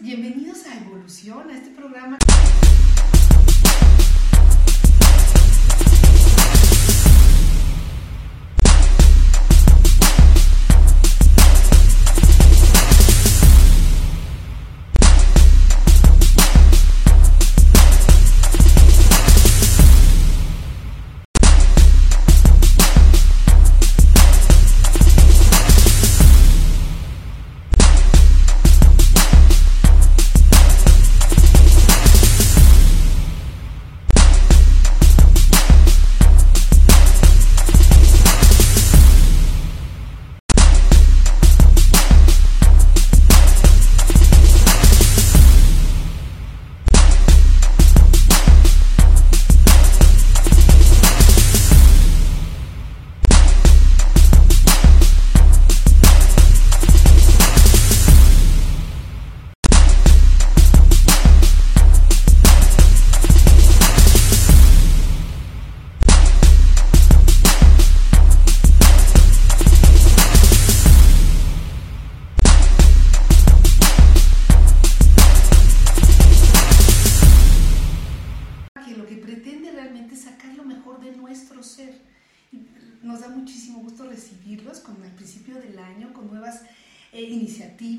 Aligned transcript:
bienvenidos 0.00 0.66
a 0.66 0.78
Evolución, 0.78 1.50
a 1.50 1.56
este 1.56 1.70
programa. 1.70 2.18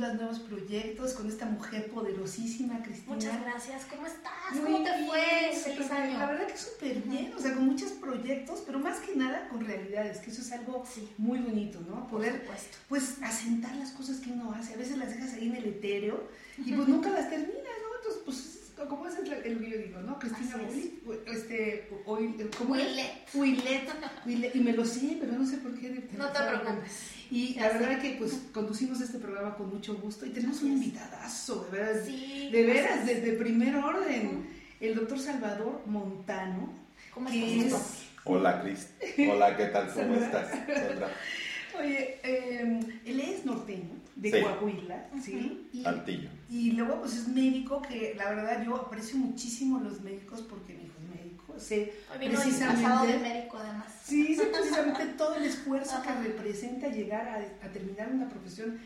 Iniciativas, 0.01 0.15
nuevos 0.15 0.39
proyectos, 0.39 1.13
con 1.13 1.27
esta 1.27 1.45
mujer 1.45 1.89
poderosísima, 1.91 2.81
Cristina. 2.83 3.15
Muchas 3.15 3.41
gracias. 3.41 3.85
¿Cómo 3.85 4.05
estás? 4.07 4.53
Muy 4.53 4.63
¿Cómo 4.63 4.83
te 4.83 4.91
bien, 4.97 5.07
fue? 5.07 5.51
Feliz 5.73 5.91
año. 5.91 6.17
La 6.19 6.25
verdad 6.27 6.47
que 6.47 6.57
súper 6.57 7.01
bien, 7.03 7.33
o 7.37 7.39
sea, 7.39 7.53
con 7.53 7.65
muchos 7.65 7.91
proyectos, 7.93 8.63
pero 8.65 8.79
más 8.79 8.99
que 8.99 9.15
nada 9.15 9.47
con 9.49 9.65
realidades, 9.65 10.17
que 10.19 10.31
eso 10.31 10.41
es 10.41 10.51
algo 10.51 10.83
Sí. 10.91 11.09
muy 11.17 11.39
bonito, 11.39 11.79
¿no? 11.81 12.07
Poder 12.07 12.47
pues 12.89 13.17
asentar 13.21 13.75
las 13.75 13.91
cosas 13.91 14.17
que 14.19 14.31
uno 14.31 14.51
hace. 14.53 14.73
A 14.73 14.77
veces 14.77 14.97
las 14.97 15.09
dejas 15.13 15.33
ahí 15.33 15.47
en 15.47 15.55
el 15.55 15.65
etéreo 15.65 16.27
y 16.57 16.73
pues 16.73 16.87
nunca 16.87 17.09
las 17.09 17.29
terminas, 17.29 17.53
¿no? 17.55 17.95
Entonces, 17.97 18.21
pues, 18.25 18.50
como 18.87 19.07
es 19.07 19.15
el, 19.17 19.31
el 19.31 19.59
que 19.59 19.69
yo 19.69 19.77
digo, 19.77 19.99
¿no? 20.01 20.17
Cristina 20.19 20.55
es. 20.67 20.75
Willy, 20.75 20.99
este, 21.27 21.89
hoy, 22.05 22.35
¿cómo 22.57 22.75
es? 22.75 22.85
Willet. 22.87 23.11
Willet, 23.33 23.89
Willet, 24.25 24.55
y 24.55 24.59
me 24.59 24.73
lo 24.73 24.85
sé, 24.85 25.17
pero 25.19 25.33
no 25.33 25.45
sé 25.45 25.57
por 25.57 25.73
qué. 25.79 25.89
de- 25.89 26.07
No 26.17 26.27
te 26.31 26.39
preocupes. 26.39 26.91
Y 27.29 27.53
Ya 27.55 27.61
la 27.67 27.71
sé. 27.71 27.77
verdad 27.79 28.01
que 28.01 28.09
pues 28.19 28.33
conducimos 28.53 28.99
este 29.01 29.17
programa 29.19 29.55
con 29.55 29.69
mucho 29.69 29.95
gusto 29.95 30.25
y 30.25 30.29
tenemos 30.31 30.57
Así 30.57 30.65
un 30.65 30.71
es. 30.73 30.77
invitadazo, 30.85 31.65
de 31.71 31.77
veras, 31.77 32.05
Sí. 32.05 32.49
de 32.51 32.65
veras, 32.65 33.05
desde 33.05 33.31
primer 33.33 33.75
orden, 33.77 34.47
el 34.79 34.95
doctor 34.95 35.19
Salvador 35.19 35.81
Montano, 35.85 36.73
¿Cómo 37.13 37.29
que 37.29 37.59
estás? 37.61 37.81
es 37.81 38.05
Hola, 38.23 38.61
Cris. 38.61 38.89
Hola, 39.31 39.55
¿qué 39.57 39.65
tal? 39.67 39.91
¿Cómo 39.93 40.13
estás? 40.15 40.49
Sandra. 40.49 41.09
Oye, 41.79 42.19
eh, 42.23 42.79
él 43.05 43.19
es 43.21 43.45
norteño, 43.45 43.95
de 44.15 44.31
Sí. 44.31 44.41
Coahuila, 44.41 45.09
¿sí? 45.23 45.69
Y, 45.73 45.83
Saltillo. 45.83 46.29
y 46.49 46.71
luego 46.71 46.99
pues 47.01 47.15
es 47.15 47.27
médico, 47.29 47.81
que 47.81 48.13
la 48.15 48.29
verdad 48.29 48.63
yo 48.65 48.75
aprecio 48.75 49.17
muchísimo 49.17 49.79
los 49.79 50.01
médicos 50.01 50.41
porque 50.41 50.73
mi 50.73 50.83
hijo 50.85 50.93
es 50.99 51.09
médico, 51.19 51.59
sé 51.59 51.93
precisamente- 52.17 53.07
de 53.13 53.19
médico 53.19 53.57
además. 53.57 53.87
Sí, 54.03 54.35
sé 54.35 54.45
precisamente 54.47 55.05
todo 55.17 55.35
el 55.35 55.43
esfuerzo 55.45 55.95
Ajá. 55.97 56.21
que 56.21 56.27
representa 56.29 56.87
llegar 56.89 57.27
a, 57.27 57.65
a 57.65 57.71
terminar 57.71 58.09
una 58.11 58.27
profesión 58.29 58.79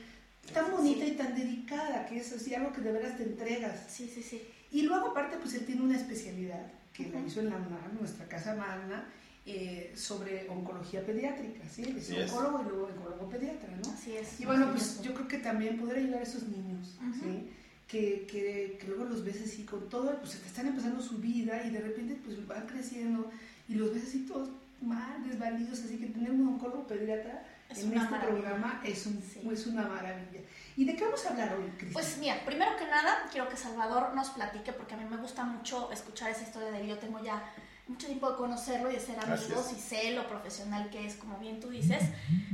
tan 0.53 0.71
bonita 0.71 1.03
Sí. 1.05 1.11
y 1.11 1.15
tan 1.15 1.35
dedicada, 1.35 2.05
que 2.05 2.17
es 2.17 2.31
así 2.33 2.53
algo 2.53 2.71
que 2.71 2.81
de 2.81 2.91
veras 2.91 3.17
te 3.17 3.23
entregas. 3.23 3.85
Sí, 3.89 4.07
sí, 4.13 4.21
sí. 4.21 4.41
Y 4.71 4.83
luego 4.83 5.07
aparte 5.07 5.37
pues 5.37 5.53
él 5.55 5.65
tiene 5.65 5.81
una 5.81 5.95
especialidad 5.97 6.71
que 6.93 7.03
la 7.09 7.17
Ujú. 7.17 7.27
hizo 7.27 7.39
en 7.41 7.49
la 7.49 7.55
UNAM, 7.57 7.97
nuestra 7.99 8.27
casa 8.27 8.55
magna, 8.55 9.05
eh, 9.45 9.93
sobre 9.95 10.49
oncología 10.49 11.05
pediátrica, 11.05 11.67
¿sí? 11.69 11.83
Él 11.83 11.97
es 11.97 12.09
oncólogo 12.31 12.61
y 12.61 12.69
luego 12.69 12.85
oncólogo 12.87 13.29
pediatra, 13.29 13.69
¿no? 13.83 13.91
Así 13.91 14.15
es. 14.17 14.39
Y 14.39 14.45
bueno, 14.45 14.71
pues 14.71 14.83
es. 14.97 15.01
yo 15.01 15.13
creo 15.13 15.27
que 15.27 15.37
también 15.37 15.77
poder 15.77 15.97
ayudar 15.97 16.19
a 16.21 16.23
esos 16.23 16.43
niños. 16.47 16.97
¿sí? 17.21 17.51
Que, 17.87 18.25
que, 18.25 18.77
que 18.81 18.87
luego 18.87 19.05
los 19.05 19.23
ves 19.23 19.41
así 19.45 19.63
con 19.63 19.87
todo, 19.89 20.17
pues 20.19 20.33
están 20.35 20.65
empezando 20.67 20.99
su 21.01 21.19
vida 21.19 21.63
y 21.65 21.69
de 21.69 21.79
repente 21.81 22.17
pues 22.25 22.45
van 22.47 22.65
creciendo 22.65 23.29
y 23.69 23.75
los 23.75 23.93
ves 23.93 24.05
así 24.07 24.25
todos 24.25 24.49
mal, 24.81 25.23
desvalidos, 25.27 25.79
así 25.83 25.97
que 25.97 26.07
tener 26.07 26.31
un 26.31 26.47
oncólogo 26.47 26.87
pediatra 26.87 27.45
Es 27.69 27.83
en 27.83 27.93
este 27.93 28.09
maravilla. 28.09 28.27
programa 28.27 28.81
es, 28.83 29.05
un, 29.05 29.21
Sí. 29.21 29.47
es 29.51 29.67
una 29.67 29.83
maravilla. 29.83 30.41
¿Y 30.75 30.85
de 30.85 30.95
qué 30.95 31.03
vamos 31.05 31.23
a 31.25 31.29
hablar 31.29 31.53
hoy, 31.55 31.69
Cristina? 31.77 31.93
Pues 31.93 32.17
mira, 32.19 32.43
primero 32.45 32.75
que 32.77 32.85
nada, 32.85 33.29
quiero 33.31 33.47
que 33.47 33.55
Salvador 33.55 34.13
nos 34.15 34.31
platique, 34.31 34.73
porque 34.73 34.95
a 34.95 34.97
mí 34.97 35.05
me 35.09 35.17
gusta 35.17 35.43
mucho 35.45 35.91
escuchar 35.91 36.31
esa 36.31 36.41
historia 36.41 36.71
de 36.71 36.81
él. 36.81 36.87
Yo 36.87 36.97
tengo 36.97 37.23
ya 37.23 37.41
mucho 37.87 38.07
tiempo 38.07 38.29
de 38.31 38.37
conocerlo 38.37 38.89
y 38.89 38.95
de 38.95 38.99
ser 38.99 39.19
amigos 39.19 39.71
y 39.75 39.79
sé 39.79 40.11
lo 40.13 40.27
profesional 40.27 40.89
que 40.89 41.05
es, 41.05 41.15
como 41.15 41.37
bien 41.37 41.59
tú 41.59 41.69
dices. 41.69 42.03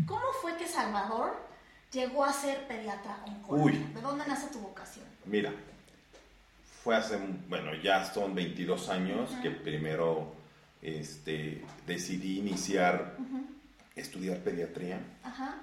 ¿Cómo 0.05 0.25
fue 0.41 0.57
que 0.57 0.67
Salvador 0.67 1.35
llegó 1.91 2.25
a 2.25 2.33
ser 2.33 2.67
pediatra 2.67 3.17
oncólogo? 3.25 3.65
Uy. 3.65 3.77
¿De 3.93 4.01
dónde 4.01 4.25
nace 4.27 4.47
tu 4.47 4.59
vocación? 4.59 5.05
Mira, 5.25 5.53
fue 6.83 6.95
hace, 6.95 7.17
bueno, 7.47 7.73
ya 7.75 8.03
son 8.11 8.33
22 8.35 8.89
años 8.89 9.29
que 9.41 9.51
primero 9.51 10.33
este, 10.81 11.63
decidí 11.85 12.39
iniciar 12.39 13.15
Ujú. 13.19 13.45
estudiar 13.95 14.39
pediatría, 14.39 14.99
Ajá. 15.23 15.61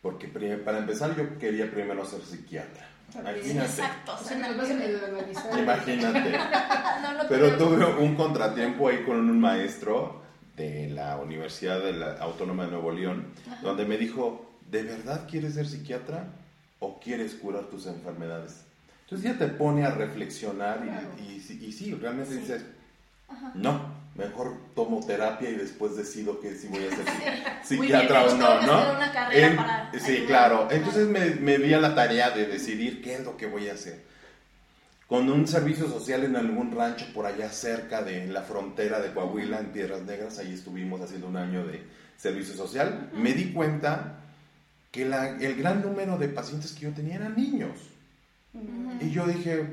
porque 0.00 0.28
para 0.28 0.78
empezar 0.78 1.16
yo 1.16 1.38
quería 1.38 1.70
primero 1.70 2.06
ser 2.06 2.22
psiquiatra. 2.22 2.88
Imagínate. 3.20 3.66
Exacto. 3.66 4.12
o 4.14 4.24
sea, 4.24 4.38
no-. 4.38 5.58
Imagínate. 5.58 6.30
no, 7.02 7.12
no 7.14 7.22
te 7.22 7.28
Pero 7.28 7.56
tuve 7.56 7.84
un 8.02 8.14
contratiempo 8.16 8.88
ahí 8.88 9.02
con 9.04 9.16
un 9.16 9.40
maestro 9.40 10.22
de 10.56 10.88
la 10.90 11.16
Universidad 11.18 11.80
de 11.82 11.92
la 11.94 12.12
Autónoma 12.18 12.64
de 12.66 12.70
Nuevo 12.72 12.92
León, 12.92 13.26
Ajá. 13.50 13.60
donde 13.62 13.84
me 13.84 13.96
dijo, 13.96 14.50
¿de 14.70 14.82
verdad 14.82 15.26
quieres 15.30 15.54
ser 15.54 15.66
psiquiatra 15.66 16.26
o 16.78 16.98
quieres 17.00 17.34
curar 17.34 17.64
tus 17.64 17.86
enfermedades? 17.86 18.64
Entonces 19.04 19.30
ya 19.32 19.38
te 19.38 19.48
pone 19.52 19.84
a 19.84 19.90
reflexionar 19.90 20.80
y, 20.84 20.88
Claro. 20.88 21.08
y, 21.28 21.40
sí- 21.40 21.58
y 21.62 21.72
sí, 21.72 21.94
realmente 21.94 22.32
Sí. 22.34 22.40
dices, 22.40 22.64
Ajá. 23.28 23.52
no, 23.54 23.80
mejor 24.14 24.54
tomo 24.74 25.04
terapia 25.06 25.48
y 25.50 25.54
después 25.54 25.96
decido 25.96 26.38
que 26.40 26.54
si 26.54 26.68
voy 26.68 26.84
a 26.84 26.90
ser 26.90 27.04
Muy 27.76 27.86
psiquiatra 27.88 28.24
o 28.26 28.36
no, 28.36 28.60
¿no? 28.62 28.72
hacer 28.74 28.96
una 28.96 29.12
carrera 29.12 29.46
En- 29.48 29.56
para 29.56 29.92
sí, 29.98 30.12
ayudar. 30.12 30.26
claro. 30.26 30.68
Entonces 30.70 31.08
me, 31.08 31.30
me 31.36 31.58
di 31.58 31.72
a 31.74 31.78
la 31.80 31.94
tarea 31.94 32.30
de 32.30 32.46
decidir 32.46 33.02
qué 33.02 33.14
es 33.14 33.24
lo 33.24 33.36
que 33.36 33.46
voy 33.46 33.68
a 33.68 33.72
hacer. 33.74 34.02
Con 35.06 35.30
un 35.30 35.46
servicio 35.46 35.88
social 35.88 36.24
en 36.24 36.36
algún 36.36 36.74
rancho 36.74 37.06
por 37.12 37.26
allá 37.26 37.50
cerca 37.50 38.02
de 38.02 38.26
la 38.28 38.42
frontera 38.42 39.00
de 39.00 39.12
Coahuila, 39.12 39.58
en 39.60 39.66
Piedras 39.66 40.02
Negras, 40.02 40.38
ahí 40.38 40.52
estuvimos 40.54 41.00
haciendo 41.02 41.26
un 41.28 41.36
año 41.36 41.66
de 41.66 41.82
servicio 42.16 42.54
social, 42.54 43.08
Ujú. 43.12 43.20
me 43.22 43.32
di 43.34 43.52
cuenta 43.52 44.18
que 44.90 45.04
la- 45.06 45.30
el 45.38 45.54
gran 45.56 45.82
número 45.82 46.18
de 46.18 46.28
pacientes 46.28 46.72
que 46.72 46.82
yo 46.82 46.90
tenía 46.92 47.16
eran 47.16 47.34
niños. 47.36 47.78
Ujú. 48.54 48.92
Y 49.04 49.10
yo 49.10 49.26
dije, 49.26 49.66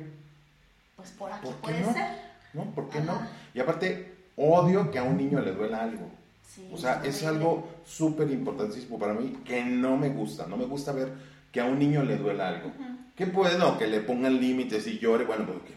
Pues 0.95 1.12
por 1.12 1.31
aquí 1.31 1.45
¿Por 1.45 1.56
qué 1.56 1.62
puede 1.62 1.80
no? 1.81 1.94
ser. 1.94 2.06
¿no? 2.53 2.63
¿Por 2.75 2.89
qué 2.89 3.00
no? 3.01 3.21
Y 3.53 3.59
aparte, 3.62 4.15
odio 4.39 4.89
que 4.89 5.00
a 5.00 5.03
un 5.03 5.18
niño 5.18 5.41
le 5.41 5.51
duela 5.51 5.83
algo. 5.83 6.09
Sí, 6.47 6.68
O 6.74 6.77
sea, 6.77 7.01
es 7.03 7.24
algo 7.24 7.68
súper 7.86 8.31
importantísimo 8.31 8.97
para 8.97 9.13
mí 9.13 9.38
que 9.45 9.63
no 9.63 9.97
me 9.97 10.09
gusta. 10.09 10.47
No 10.47 10.57
me 10.57 10.65
gusta 10.65 10.91
ver 10.91 11.09
que 11.51 11.59
a 11.59 11.65
un 11.65 11.77
niño 11.77 12.03
le 12.03 12.18
duela 12.18 12.47
algo. 12.47 12.69
Ujú. 12.69 12.97
Que 13.15 13.27
puede, 13.27 13.57
no, 13.57 13.77
que 13.77 13.88
le 13.88 14.00
pongan 14.00 14.39
límites 14.39 14.88
y 14.88 14.97
llore, 14.97 15.25
bueno, 15.25 15.45
pues 15.45 15.59
que 15.59 15.74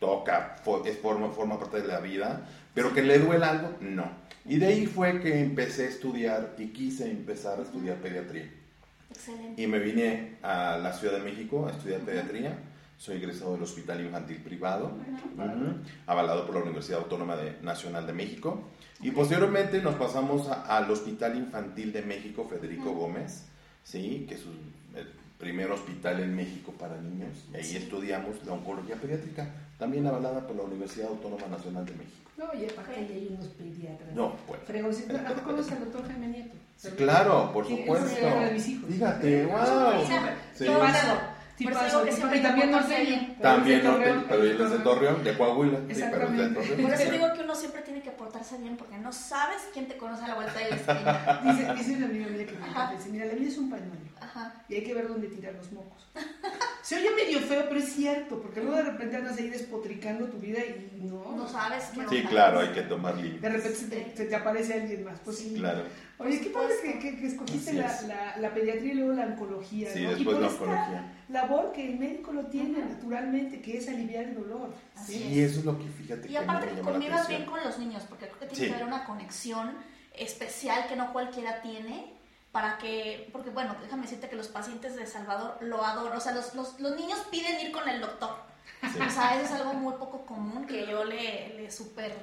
toca, 0.00 0.56
es 0.84 0.98
forma, 0.98 1.28
forma 1.30 1.58
parte 1.58 1.82
de 1.82 1.88
la 1.88 2.00
vida, 2.00 2.48
pero 2.74 2.92
que 2.92 3.02
le 3.02 3.18
duela 3.18 3.50
algo, 3.50 3.70
no. 3.80 4.04
Y 4.44 4.58
de 4.58 4.66
ahí 4.66 4.86
fue 4.86 5.20
que 5.20 5.40
empecé 5.40 5.86
a 5.86 5.88
estudiar 5.88 6.54
y 6.58 6.68
quise 6.68 7.10
empezar 7.10 7.58
a 7.58 7.62
estudiar 7.62 7.96
pediatría. 7.96 8.48
Excelente. 9.10 9.60
Y 9.60 9.66
me 9.66 9.78
vine 9.78 10.36
a 10.42 10.78
la 10.78 10.92
Ciudad 10.92 11.18
de 11.18 11.24
México 11.24 11.66
a 11.66 11.72
estudiar 11.72 12.00
pediatría. 12.00 12.56
Soy 12.98 13.16
egresado 13.18 13.52
del 13.54 13.62
Hospital 13.62 14.00
Infantil 14.00 14.38
Privado, 14.38 14.86
ujú, 15.36 15.74
avalado 16.06 16.46
por 16.46 16.54
la 16.56 16.62
Universidad 16.62 17.00
Autónoma 17.00 17.36
de- 17.36 17.56
Nacional 17.62 18.06
de 18.06 18.12
México. 18.14 18.62
Y 19.02 19.10
posteriormente 19.10 19.82
nos 19.82 19.96
pasamos 19.96 20.48
a- 20.48 20.62
al 20.76 20.90
Hospital 20.90 21.36
Infantil 21.36 21.92
de 21.92 22.02
México, 22.02 22.46
Federico 22.48 22.90
Ujú. 22.90 23.00
Gómez, 23.00 23.44
¿sí? 23.84 24.24
que 24.28 24.34
es 24.36 24.44
un- 24.46 24.72
eh, 24.96 25.04
primer 25.38 25.70
hospital 25.70 26.20
en 26.20 26.34
México 26.34 26.72
para 26.72 26.96
niños 26.98 27.44
y 27.52 27.56
ahí 27.56 27.76
estudiamos 27.76 28.36
la 28.46 28.54
oncología 28.54 28.96
pediátrica, 28.96 29.46
también 29.78 30.06
avalada 30.06 30.46
por 30.46 30.56
la 30.56 30.62
Universidad 30.62 31.08
Autónoma 31.08 31.46
Nacional 31.48 31.84
de 31.84 31.92
México. 31.92 32.30
No, 32.38 32.44
y 32.58 32.64
aparte 32.64 32.94
ahí 32.96 33.12
hay 33.12 33.28
unos 33.36 33.46
pediatras. 33.48 34.14
No, 34.14 34.34
bueno. 34.48 34.62
Fregoncitos. 34.66 35.20
¿A 35.20 35.24
poco 35.26 35.42
conoces 35.42 35.72
al 35.72 35.80
doctor 35.80 36.06
Jaime 36.06 36.28
Nieto? 36.28 36.54
Sí, 36.78 36.88
claro, 36.96 37.50
por 37.52 37.66
Sí, 37.66 37.76
supuesto. 37.78 38.08
Fíjate, 38.88 39.42
Sí, 39.42 39.46
wow. 39.46 40.06
Sí. 40.54 40.64
yo- 40.64 40.78
Por 41.62 41.72
eso 41.72 42.04
que 42.04 42.12
siempre 42.12 42.40
también 42.40 42.70
norteño. 42.70 43.34
También 43.40 43.80
pero 44.28 44.42
él 44.42 44.60
es 44.60 44.70
de 44.70 44.78
Torreón, 44.80 45.24
de 45.24 45.36
Coahuila. 45.36 45.78
Exactamente. 45.88 46.60
Por 46.60 46.92
eso 46.92 47.10
digo 47.10 47.32
que 47.32 47.40
uno 47.40 47.54
siempre 47.54 47.82
tiene 47.82 48.02
que 48.02 48.10
portarse 48.10 48.58
bien 48.58 48.76
porque 48.76 48.98
no 48.98 49.12
sabes 49.12 49.68
quién 49.72 49.88
te 49.88 49.96
conoce 49.96 50.24
a 50.24 50.28
la 50.28 50.34
vuelta 50.34 50.58
de 50.58 50.70
la 50.70 50.76
esquina. 50.76 51.40
Dice, 51.44 51.74
dice 51.74 51.96
una 51.96 52.06
amiga 52.06 52.26
mía 52.26 52.46
que 52.46 52.52
me 52.52 52.96
dice, 52.96 53.08
mira, 53.10 53.24
la 53.24 53.34
vida 53.34 53.48
es 53.48 53.58
un 53.58 53.70
pañuelo 53.70 53.96
Ajá. 54.20 54.62
y 54.68 54.74
hay 54.74 54.84
que 54.84 54.94
ver 54.94 55.08
dónde 55.08 55.28
tirar 55.28 55.54
los 55.54 55.72
mocos. 55.72 56.06
Se 56.86 56.94
oye 56.96 57.10
medio 57.16 57.40
feo, 57.40 57.64
pero 57.68 57.80
es 57.80 57.92
cierto, 57.92 58.40
porque 58.40 58.60
luego 58.60 58.76
de 58.76 58.84
repente 58.84 59.16
andas 59.16 59.36
ahí 59.38 59.50
despotricando 59.50 60.26
tu 60.26 60.38
vida 60.38 60.60
y 60.60 61.00
no. 61.02 61.32
No 61.36 61.48
sabes 61.48 61.84
qué 61.92 62.00
Sí, 62.08 62.16
onda. 62.18 62.30
claro, 62.30 62.60
hay 62.60 62.68
que 62.68 62.82
tomar 62.82 63.16
De 63.16 63.22
límites. 63.24 63.52
repente 63.52 63.76
se 63.76 63.86
te, 63.88 64.16
se 64.16 64.24
te 64.26 64.34
aparece 64.36 64.74
alguien 64.74 65.04
más. 65.04 65.18
Pues 65.24 65.38
sí. 65.38 65.54
Claro. 65.56 65.82
Oye, 66.18 66.40
qué 66.40 66.50
padre 66.50 66.74
que, 66.82 66.98
que, 67.00 67.18
que 67.18 67.26
escogiste 67.26 67.72
la, 67.72 67.86
es. 67.86 68.02
la, 68.04 68.36
la 68.36 68.54
pediatría 68.54 68.92
y 68.92 68.96
luego 68.96 69.12
la 69.14 69.26
oncología. 69.26 69.92
Sí, 69.92 70.02
¿no? 70.04 70.12
y 70.12 70.14
después 70.14 70.36
por 70.36 70.40
la 70.42 70.46
esta 70.50 70.62
oncología. 70.64 71.12
labor 71.28 71.72
que 71.72 71.90
el 71.92 71.98
médico 71.98 72.32
lo 72.32 72.46
tiene 72.46 72.78
naturalmente, 72.78 73.60
que 73.60 73.78
es 73.78 73.88
aliviar 73.88 74.24
el 74.24 74.34
dolor. 74.36 74.72
Así 74.94 75.14
¿sí? 75.14 75.24
Y 75.32 75.40
eso 75.40 75.58
es 75.58 75.64
lo 75.64 75.76
que 75.78 75.88
fíjate 75.88 76.30
Y 76.30 76.36
aparte 76.36 76.68
que 76.72 76.80
convivas 76.82 77.26
bien 77.28 77.44
con 77.46 77.58
los 77.64 77.78
niños, 77.78 78.04
porque 78.08 78.26
creo 78.28 78.38
que 78.38 78.46
tiene 78.46 78.64
Sí. 78.64 78.68
que 78.70 78.74
haber 78.74 78.86
una 78.86 79.04
conexión 79.04 79.72
especial 80.14 80.86
que 80.88 80.96
no 80.96 81.12
cualquiera 81.12 81.60
tiene 81.62 82.15
para 82.56 82.78
que, 82.78 83.28
porque 83.34 83.50
bueno, 83.50 83.76
déjame 83.82 84.04
decirte 84.04 84.30
que 84.30 84.34
los 84.34 84.48
pacientes 84.48 84.96
de 84.96 85.06
Salvador 85.06 85.58
lo 85.60 85.84
adoran, 85.84 86.16
o 86.16 86.20
sea, 86.22 86.32
los, 86.32 86.54
los, 86.54 86.80
los 86.80 86.96
niños 86.96 87.18
piden 87.30 87.60
ir 87.60 87.70
con 87.70 87.86
el 87.86 88.00
doctor. 88.00 88.34
Sí. 88.80 88.98
O 88.98 89.10
sea, 89.10 89.38
eso 89.38 89.54
es 89.54 89.60
algo 89.60 89.74
muy 89.74 89.92
poco 89.96 90.24
común 90.24 90.66
que 90.66 90.86
yo 90.86 91.04
le, 91.04 91.50
le 91.50 91.70
súper 91.70 92.16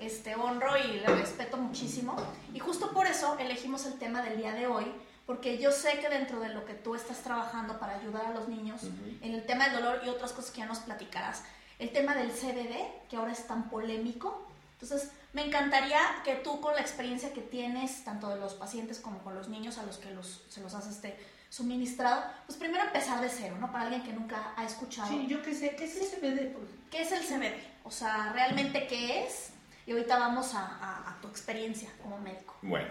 este, 0.00 0.34
honro 0.34 0.76
y 0.76 0.94
le 0.98 1.06
respeto 1.06 1.58
muchísimo. 1.58 2.16
Y 2.52 2.58
justo 2.58 2.90
por 2.90 3.06
eso 3.06 3.38
elegimos 3.38 3.86
el 3.86 4.00
tema 4.00 4.20
del 4.20 4.38
día 4.38 4.52
de 4.52 4.66
hoy, 4.66 4.92
porque 5.26 5.58
yo 5.58 5.70
sé 5.70 6.00
que 6.00 6.08
dentro 6.08 6.40
de 6.40 6.48
lo 6.48 6.64
que 6.64 6.74
tú 6.74 6.96
estás 6.96 7.18
trabajando 7.18 7.78
para 7.78 8.00
ayudar 8.00 8.26
a 8.26 8.30
los 8.32 8.48
niños, 8.48 8.82
Ujú. 8.82 9.18
en 9.22 9.32
el 9.32 9.46
tema 9.46 9.68
del 9.68 9.74
dolor 9.74 10.00
y 10.04 10.08
otras 10.08 10.32
cosas 10.32 10.50
que 10.50 10.58
ya 10.58 10.66
nos 10.66 10.80
platicarás, 10.80 11.44
el 11.78 11.92
tema 11.92 12.16
del 12.16 12.32
CBD, 12.32 13.06
que 13.08 13.14
ahora 13.16 13.30
es 13.30 13.46
tan 13.46 13.70
polémico. 13.70 14.44
Entonces, 14.80 15.12
me 15.38 15.46
encantaría 15.46 16.00
que 16.24 16.34
tú 16.34 16.60
con 16.60 16.74
la 16.74 16.80
experiencia 16.80 17.32
que 17.32 17.40
tienes, 17.42 18.02
tanto 18.04 18.28
de 18.28 18.40
los 18.40 18.54
pacientes 18.54 18.98
como 18.98 19.18
con 19.22 19.34
los 19.36 19.48
niños 19.48 19.78
a 19.78 19.84
los 19.84 19.98
que 19.98 20.10
los, 20.12 20.42
se 20.48 20.60
los 20.60 20.74
has 20.74 20.88
este, 20.88 21.16
suministrado, 21.48 22.24
pues 22.46 22.58
primero 22.58 22.82
empezar 22.84 23.20
de 23.20 23.28
cero, 23.28 23.56
¿no? 23.60 23.70
Para 23.70 23.84
alguien 23.84 24.02
que 24.02 24.12
nunca 24.12 24.52
ha 24.56 24.64
escuchado. 24.64 25.08
Sí, 25.08 25.26
yo 25.28 25.40
qué 25.42 25.54
sé, 25.54 25.76
¿qué 25.76 25.84
es 25.84 25.96
el 25.96 26.08
CBD? 26.08 26.56
¿Qué 26.90 27.02
es 27.02 27.12
el 27.12 27.20
CBD? 27.22 27.54
O 27.84 27.90
sea, 27.92 28.32
realmente 28.32 28.86
qué 28.88 29.24
es. 29.24 29.50
Y 29.86 29.92
ahorita 29.92 30.18
vamos 30.18 30.54
a, 30.54 30.60
a- 30.66 31.10
a 31.12 31.20
tu 31.22 31.28
experiencia 31.28 31.88
como 32.02 32.18
médico. 32.18 32.56
Bueno, 32.62 32.88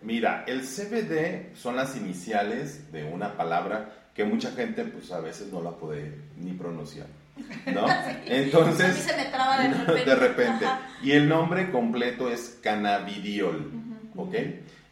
mira, 0.00 0.44
el 0.46 0.62
CBD 0.62 1.54
son 1.56 1.74
las 1.76 1.96
iniciales 1.96 2.90
de 2.92 3.04
una 3.04 3.36
palabra 3.36 4.10
que 4.14 4.24
mucha 4.24 4.52
gente 4.52 4.84
pues 4.84 5.10
a 5.12 5.20
veces 5.20 5.52
no 5.52 5.60
la 5.60 5.72
puede 5.72 6.14
ni 6.36 6.52
pronunciar, 6.52 7.08
¿no? 7.72 7.86
A 7.88 8.06
mí 8.06 8.14
Entonces, 8.26 8.96
se 8.96 9.16
me 9.16 9.24
traba 9.26 9.60
de 9.62 9.68
repente. 9.68 10.04
de 10.10 10.14
repente. 10.16 10.66
Y 11.02 11.12
el 11.12 11.28
nombre 11.28 11.70
completo 11.70 12.30
es 12.30 12.58
cannabidiol, 12.62 13.72
Ujú. 14.14 14.22
¿ok? 14.22 14.34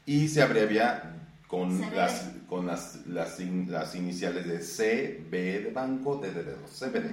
Y 0.07 0.29
se 0.29 0.43
abrevia 0.43 1.03
con, 1.47 1.79
CBD. 1.81 1.95
las, 1.97 2.31
con 2.49 2.67
las, 2.67 3.07
las, 3.07 3.39
las 3.41 3.95
iniciales 3.95 4.47
de 4.47 4.61
C, 4.63 5.23
B 5.31 5.61
de 5.61 5.71
banco, 5.71 6.17
D 6.23 6.31
de 6.33 6.45
dedo, 6.45 6.59
CBD. 6.67 7.11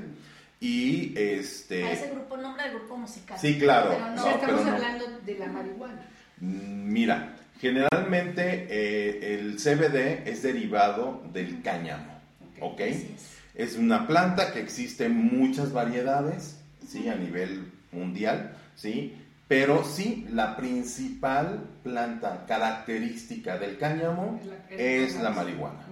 Y 0.61 1.15
A 1.17 1.19
este... 1.19 1.91
ese 1.91 2.09
grupo, 2.11 2.37
nombre 2.37 2.63
del 2.63 2.75
grupo 2.75 2.95
musical. 2.97 3.37
Sí, 3.39 3.59
claro. 3.59 3.89
Pero 3.91 4.09
no, 4.09 4.15
No, 4.15 4.29
estamos 4.29 4.39
pero 4.45 4.63
no. 4.63 4.71
hablando 4.71 5.05
de 5.25 5.37
la 5.37 5.47
marihuana. 5.47 6.01
Mm, 6.39 6.91
Mira, 6.93 7.35
generalmente 7.59 8.67
eh, 8.69 9.35
el 9.39 9.57
CBD 9.57 10.27
es 10.27 10.43
derivado 10.43 11.21
del 11.33 11.61
cáñamo, 11.61 12.19
¿ok? 12.61 12.81
Así 12.81 13.15
es. 13.55 13.77
Una 13.77 14.07
planta 14.07 14.51
que 14.53 14.59
existe 14.59 15.05
en 15.05 15.37
muchas 15.37 15.71
variedades, 15.73 16.59
¿sí? 16.87 17.07
A 17.09 17.15
nivel 17.15 17.71
mundial, 17.91 18.55
¿sí? 18.75 19.15
Pero 19.47 19.83
sí, 19.83 20.25
la 20.31 20.55
principal 20.57 21.59
planta 21.83 22.45
característica 22.47 23.57
del 23.59 23.77
cáñamo 23.77 24.39
Es 24.41 24.47
la- 24.47 24.55
es 24.69 25.09
es 25.11 25.15
la 25.17 25.23
la- 25.23 25.29
marihuana. 25.31 25.85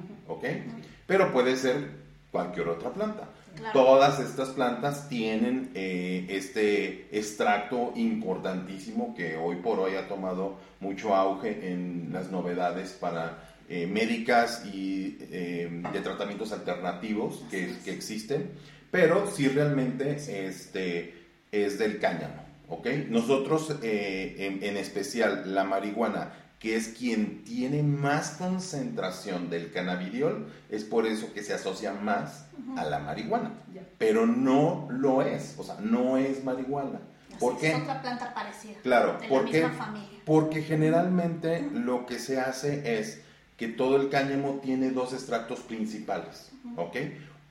Pero 1.05 1.31
puede 1.31 1.55
ser 1.55 1.87
cualquier 2.31 2.67
otra 2.69 2.89
planta. 2.91 3.27
Claro. 3.55 3.73
Todas 3.73 4.19
estas 4.19 4.49
plantas 4.49 5.07
tienen 5.07 5.69
eh, 5.75 6.25
este 6.29 7.07
extracto 7.15 7.93
importantísimo 7.95 9.13
que 9.15 9.37
hoy 9.37 9.57
por 9.57 9.79
hoy 9.79 9.95
ha 9.95 10.07
tomado 10.07 10.57
mucho 10.79 11.15
auge 11.15 11.71
en 11.71 12.09
las 12.11 12.31
novedades 12.31 12.93
para 12.93 13.37
eh, 13.69 13.87
médicas 13.87 14.65
y 14.65 15.17
eh, 15.31 15.81
de 15.91 15.99
tratamientos 16.01 16.51
alternativos 16.51 17.43
que, 17.49 17.75
existen, 17.87 18.51
pero 18.91 19.29
sí 19.31 19.47
realmente 19.47 20.17
este, 20.47 21.13
es 21.51 21.79
del 21.79 21.99
cáñamo, 21.99 22.43
¿ok? 22.67 22.87
Nosotros, 23.09 23.77
eh, 23.81 24.35
en, 24.39 24.63
en 24.63 24.77
especial 24.77 25.53
la 25.53 25.63
marihuana, 25.63 26.33
que 26.63 26.77
es 26.77 26.87
quien 26.87 27.43
tiene 27.43 27.83
más 27.83 28.37
concentración 28.37 29.49
del 29.49 29.71
cannabidiol, 29.73 30.47
es 30.69 30.85
por 30.85 31.05
eso 31.05 31.33
que 31.33 31.43
se 31.43 31.53
asocia 31.53 31.93
más 31.93 32.45
a 32.77 32.85
la 32.85 32.99
marihuana, 32.99 33.51
pero 33.97 34.25
no 34.25 34.87
lo 34.89 35.21
es, 35.21 35.55
o 35.57 35.63
sea, 35.65 35.75
no 35.81 36.15
es 36.15 36.41
marihuana. 36.45 37.01
Así 37.29 37.37
¿Por 37.37 37.53
es, 37.55 37.59
qué? 37.59 37.71
Es 37.71 37.81
otra 37.81 38.01
planta 38.01 38.33
parecida. 38.33 38.75
Claro, 38.81 39.17
de 39.19 39.27
¿por 39.27 39.43
la 39.43 39.51
qué? 39.51 39.61
misma 39.61 39.85
familia. 39.85 40.19
Porque 40.23 40.61
generalmente 40.61 41.67
lo 41.73 42.05
que 42.05 42.17
se 42.17 42.39
hace 42.39 42.97
es 42.97 43.21
que 43.63 43.69
todo 43.69 43.95
el 43.95 44.09
cáñamo 44.09 44.59
tiene 44.61 44.89
dos 44.89 45.13
extractos 45.13 45.61
principales, 45.61 46.51
¿ok? 46.75 46.97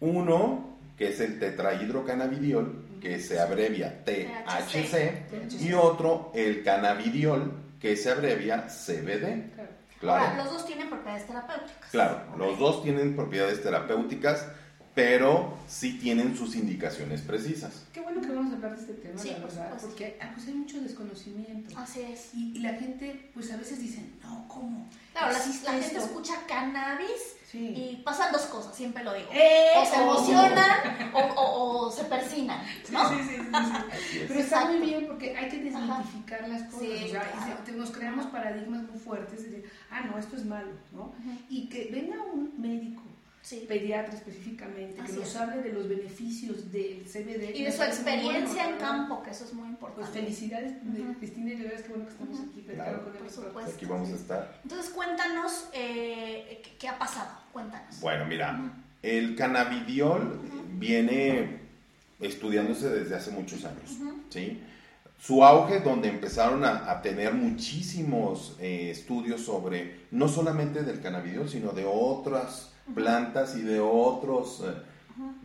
Uno, 0.00 0.76
que 0.98 1.08
es 1.08 1.20
el 1.20 1.38
tetrahidrocannabidiol, 1.38 2.98
que 3.00 3.18
se 3.18 3.40
abrevia 3.40 4.04
THC, 4.04 5.62
y 5.62 5.72
otro, 5.72 6.30
el 6.34 6.62
cannabidiol, 6.62 7.50
que 7.80 7.96
se 7.96 8.10
abrevia 8.10 8.66
CBD. 8.68 9.52
Claro. 10.00 10.26
Ahora, 10.26 10.44
los 10.44 10.52
dos 10.52 10.66
tienen 10.66 10.90
propiedades 10.90 11.26
terapéuticas. 11.26 11.90
claro, 11.90 12.20
los 12.36 12.58
dos 12.58 12.82
tienen 12.82 13.16
propiedades 13.16 13.62
terapéuticas, 13.62 14.48
pero 14.94 15.56
sí 15.68 15.98
tienen 15.98 16.36
sus 16.36 16.54
indicaciones 16.54 17.22
precisas. 17.22 17.84
Qué 17.92 18.00
bueno 18.00 18.20
que 18.20 18.28
vamos 18.28 18.52
a 18.52 18.56
hablar 18.56 18.74
de 18.76 18.80
este 18.82 18.92
tema, 18.94 19.18
Sí, 19.18 19.30
la 19.30 19.38
verdad, 19.38 19.78
porque 19.80 20.18
ah, 20.20 20.30
pues 20.34 20.46
hay 20.48 20.54
mucho 20.54 20.80
desconocimiento. 20.80 21.78
Así 21.78 22.00
es. 22.02 22.30
Y, 22.34 22.56
y 22.56 22.60
la 22.60 22.74
gente, 22.74 23.30
pues 23.32 23.50
a 23.52 23.56
veces 23.56 23.80
dicen, 23.80 24.12
no, 24.22 24.46
¿cómo? 24.48 24.86
Claro, 25.12 25.32
la, 25.32 25.38
¿Existe 25.38 25.64
la 25.66 25.72
gente 25.80 25.96
escucha 25.98 26.34
cannabis 26.46 27.36
Sí. 27.50 27.58
y 27.76 28.02
pasan 28.02 28.32
dos 28.32 28.42
cosas, 28.46 28.74
siempre 28.74 29.04
lo 29.04 29.12
digo. 29.12 29.28
¡Eh! 29.30 29.72
O 29.76 29.84
se 29.84 29.96
oh. 29.98 30.02
emocionan 30.04 31.10
o, 31.12 31.18
o- 31.18 31.86
o 31.86 31.92
se 31.92 32.04
persinan, 32.04 32.62
¿no? 32.90 33.10
Sí, 33.10 33.16
sí, 33.16 33.28
sí, 33.28 33.36
sí, 33.36 33.42
sí. 33.42 33.48
Así 33.52 34.18
es. 34.20 34.24
Pero 34.28 34.40
está 34.40 34.56
Exacto. 34.62 34.78
muy 34.78 34.86
bien 34.86 35.06
porque 35.06 35.36
hay 35.36 35.50
que 35.50 35.58
desmitificar 35.58 36.48
las 36.48 36.62
cosas. 36.62 36.80
Sí, 36.80 36.92
o 36.94 36.96
sea, 36.96 37.06
y 37.06 37.10
claro. 37.36 37.56
se- 37.58 37.70
te- 37.70 37.76
nos 37.76 37.90
creamos 37.90 38.24
paradigmas 38.28 38.82
muy 38.84 38.98
fuertes 38.98 39.42
de 39.42 39.50
decir, 39.50 39.70
ah, 39.90 40.00
no, 40.10 40.18
esto 40.18 40.36
es 40.36 40.46
malo, 40.46 40.70
¿no? 40.92 41.12
Y 41.50 41.68
que 41.68 41.90
venga 41.92 42.16
un 42.32 42.54
médico, 42.58 43.02
Sí. 43.42 43.64
pediatra 43.68 44.14
específicamente, 44.14 45.02
que 45.04 45.12
nos 45.14 45.28
es. 45.28 45.36
hable 45.36 45.62
de 45.62 45.72
los 45.72 45.88
beneficios 45.88 46.70
del 46.70 47.04
CBD. 47.04 47.54
Y 47.56 47.64
de 47.64 47.72
su 47.72 47.82
experiencia 47.82 48.64
en 48.66 48.72
verdad. 48.74 48.78
campo, 48.78 49.22
que 49.22 49.30
eso 49.30 49.44
es 49.44 49.52
muy 49.52 49.62
Pues 49.64 49.70
importante. 49.72 50.12
felicidades, 50.20 50.72
de- 50.94 51.00
Ujú. 51.02 51.14
Cristina, 51.18 51.50
y 51.52 51.56
de 51.56 51.64
veras 51.64 51.82
qué 51.82 51.88
bueno 51.88 52.04
que 52.06 52.12
estamos 52.12 52.38
aquí 52.40 52.62
Claro. 52.72 53.04
con 53.04 53.12
el 53.14 53.18
Por 53.18 53.30
supuesto. 53.30 53.72
Aquí 53.74 53.84
vamos 53.86 54.10
a 54.10 54.14
estar. 54.14 54.60
Entonces, 54.62 54.90
cuéntanos 54.92 55.68
eh, 55.72 56.60
¿qué, 56.62 56.70
qué 56.78 56.88
ha 56.88 56.98
pasado. 56.98 57.30
Cuéntanos. 57.52 58.00
Bueno, 58.00 58.24
mira, 58.26 58.60
el 59.02 59.34
cannabidiol 59.36 60.40
viene 60.78 61.58
estudiándose 62.20 62.88
desde 62.90 63.16
hace 63.16 63.30
muchos 63.32 63.64
años. 63.64 63.98
¿sí? 64.30 64.60
Su 65.20 65.44
auge, 65.44 65.80
donde 65.80 66.08
empezaron 66.08 66.64
a, 66.64 66.90
a 66.90 67.02
tener 67.02 67.34
muchísimos 67.34 68.56
eh, 68.60 68.90
estudios 68.90 69.40
sobre, 69.42 70.00
no 70.12 70.28
solamente 70.28 70.82
del 70.84 71.00
cannabidiol, 71.00 71.48
sino 71.48 71.72
de 71.72 71.84
otras 71.84 72.71
plantas 72.94 73.56
y 73.56 73.62
de 73.62 73.80
otros, 73.80 74.62
eh, 74.64 74.74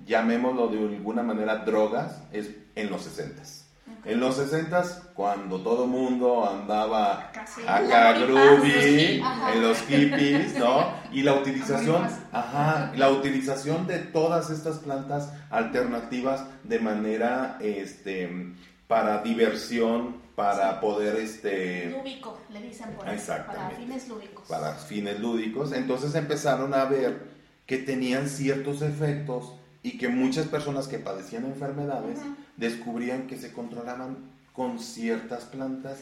llamémoslo 0.05 0.67
de 0.67 0.79
alguna 0.95 1.23
manera, 1.23 1.57
drogas, 1.57 2.21
es 2.31 2.51
en 2.75 2.89
los 2.89 3.05
60s. 3.05 3.63
Ok. 3.99 4.05
En 4.05 4.19
los 4.19 4.37
60s, 4.37 5.13
cuando 5.13 5.61
todo 5.61 5.87
mundo 5.87 6.47
andaba 6.49 7.31
acá 7.65 8.13
groovy, 8.13 9.21
en 9.53 9.61
los 9.61 9.81
hippies, 9.83 10.57
¿no? 10.57 10.91
Y 11.11 11.23
la 11.23 11.33
utilización, 11.33 12.05
ajá, 12.31 12.91
la 12.95 13.09
utilización 13.09 13.87
de 13.87 13.99
todas 13.99 14.49
estas 14.49 14.79
plantas 14.79 15.31
alternativas 15.49 16.45
de 16.63 16.79
manera, 16.79 17.57
este, 17.61 18.53
para 18.87 19.23
diversión, 19.23 20.26
para 20.37 20.73
Sí. 20.73 20.77
poder, 20.81 21.15
este, 21.15 21.89
Lúbico, 21.89 22.37
le 22.53 22.61
dicen 22.61 22.91
por 22.91 23.09
ahí. 23.09 23.15
Exactamente. 23.15 23.73
Para 23.73 23.75
fines 23.75 24.07
lúdicos. 24.07 24.47
para 24.47 24.73
fines 24.75 25.19
lúdicos. 25.19 25.71
Entonces 25.71 26.13
empezaron 26.13 26.75
a 26.75 26.85
ver 26.85 27.23
que 27.65 27.79
tenían 27.79 28.29
ciertos 28.29 28.83
efectos 28.83 29.53
y 29.81 29.97
que 29.97 30.09
muchas 30.09 30.45
personas 30.45 30.87
que 30.87 30.99
padecían 30.99 31.45
enfermedades 31.45 32.19
descubrían 32.55 33.25
que 33.25 33.35
se 33.35 33.51
controlaban 33.51 34.29
con 34.53 34.79
ciertas 34.79 35.45
plantas 35.45 35.99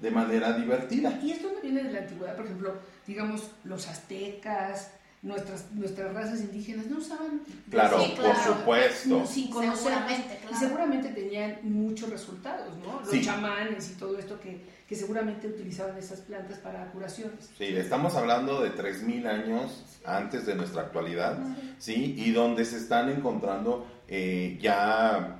de 0.00 0.10
manera 0.10 0.52
divertida. 0.52 1.18
Y 1.22 1.30
esto 1.32 1.48
no 1.54 1.60
viene 1.62 1.82
de 1.84 1.92
la 1.92 2.00
antigüedad, 2.00 2.36
por 2.36 2.44
ejemplo, 2.44 2.74
digamos, 3.06 3.50
los 3.64 3.88
aztecas, 3.88 4.90
nuestras, 5.22 5.70
nuestras 5.72 6.14
razas 6.14 6.40
indígenas 6.40 6.86
no 6.86 6.98
usaban... 6.98 7.40
Claro, 7.70 8.00
Sí, 8.02 8.12
claro. 8.14 8.34
por 8.34 8.44
supuesto. 8.56 9.26
Sin 9.26 9.50
conocer. 9.50 9.76
Seguramente, 9.92 10.38
Y 10.50 10.54
seguramente 10.54 11.08
tenían 11.10 11.58
muchos 11.64 12.08
resultados, 12.10 12.76
¿no? 12.78 13.00
Los 13.00 13.10
Sí. 13.10 13.22
chamanes 13.24 13.90
y 13.90 13.94
todo 13.94 14.16
esto 14.18 14.38
que, 14.40 14.60
que 14.88 14.94
seguramente 14.94 15.48
utilizaban 15.48 15.96
esas 15.98 16.20
plantas 16.20 16.58
para 16.58 16.86
curaciones. 16.92 17.50
Sí, 17.58 17.64
estamos 17.66 18.14
hablando 18.14 18.62
de 18.62 18.70
3.000 18.74 19.26
años 19.26 19.82
antes 20.04 20.46
de 20.46 20.54
nuestra 20.54 20.82
actualidad, 20.82 21.36
¿sí? 21.78 22.14
Y 22.16 22.30
donde 22.30 22.64
se 22.64 22.76
están 22.78 23.08
encontrando 23.10 23.86
eh, 24.08 24.56
ya, 24.62 25.36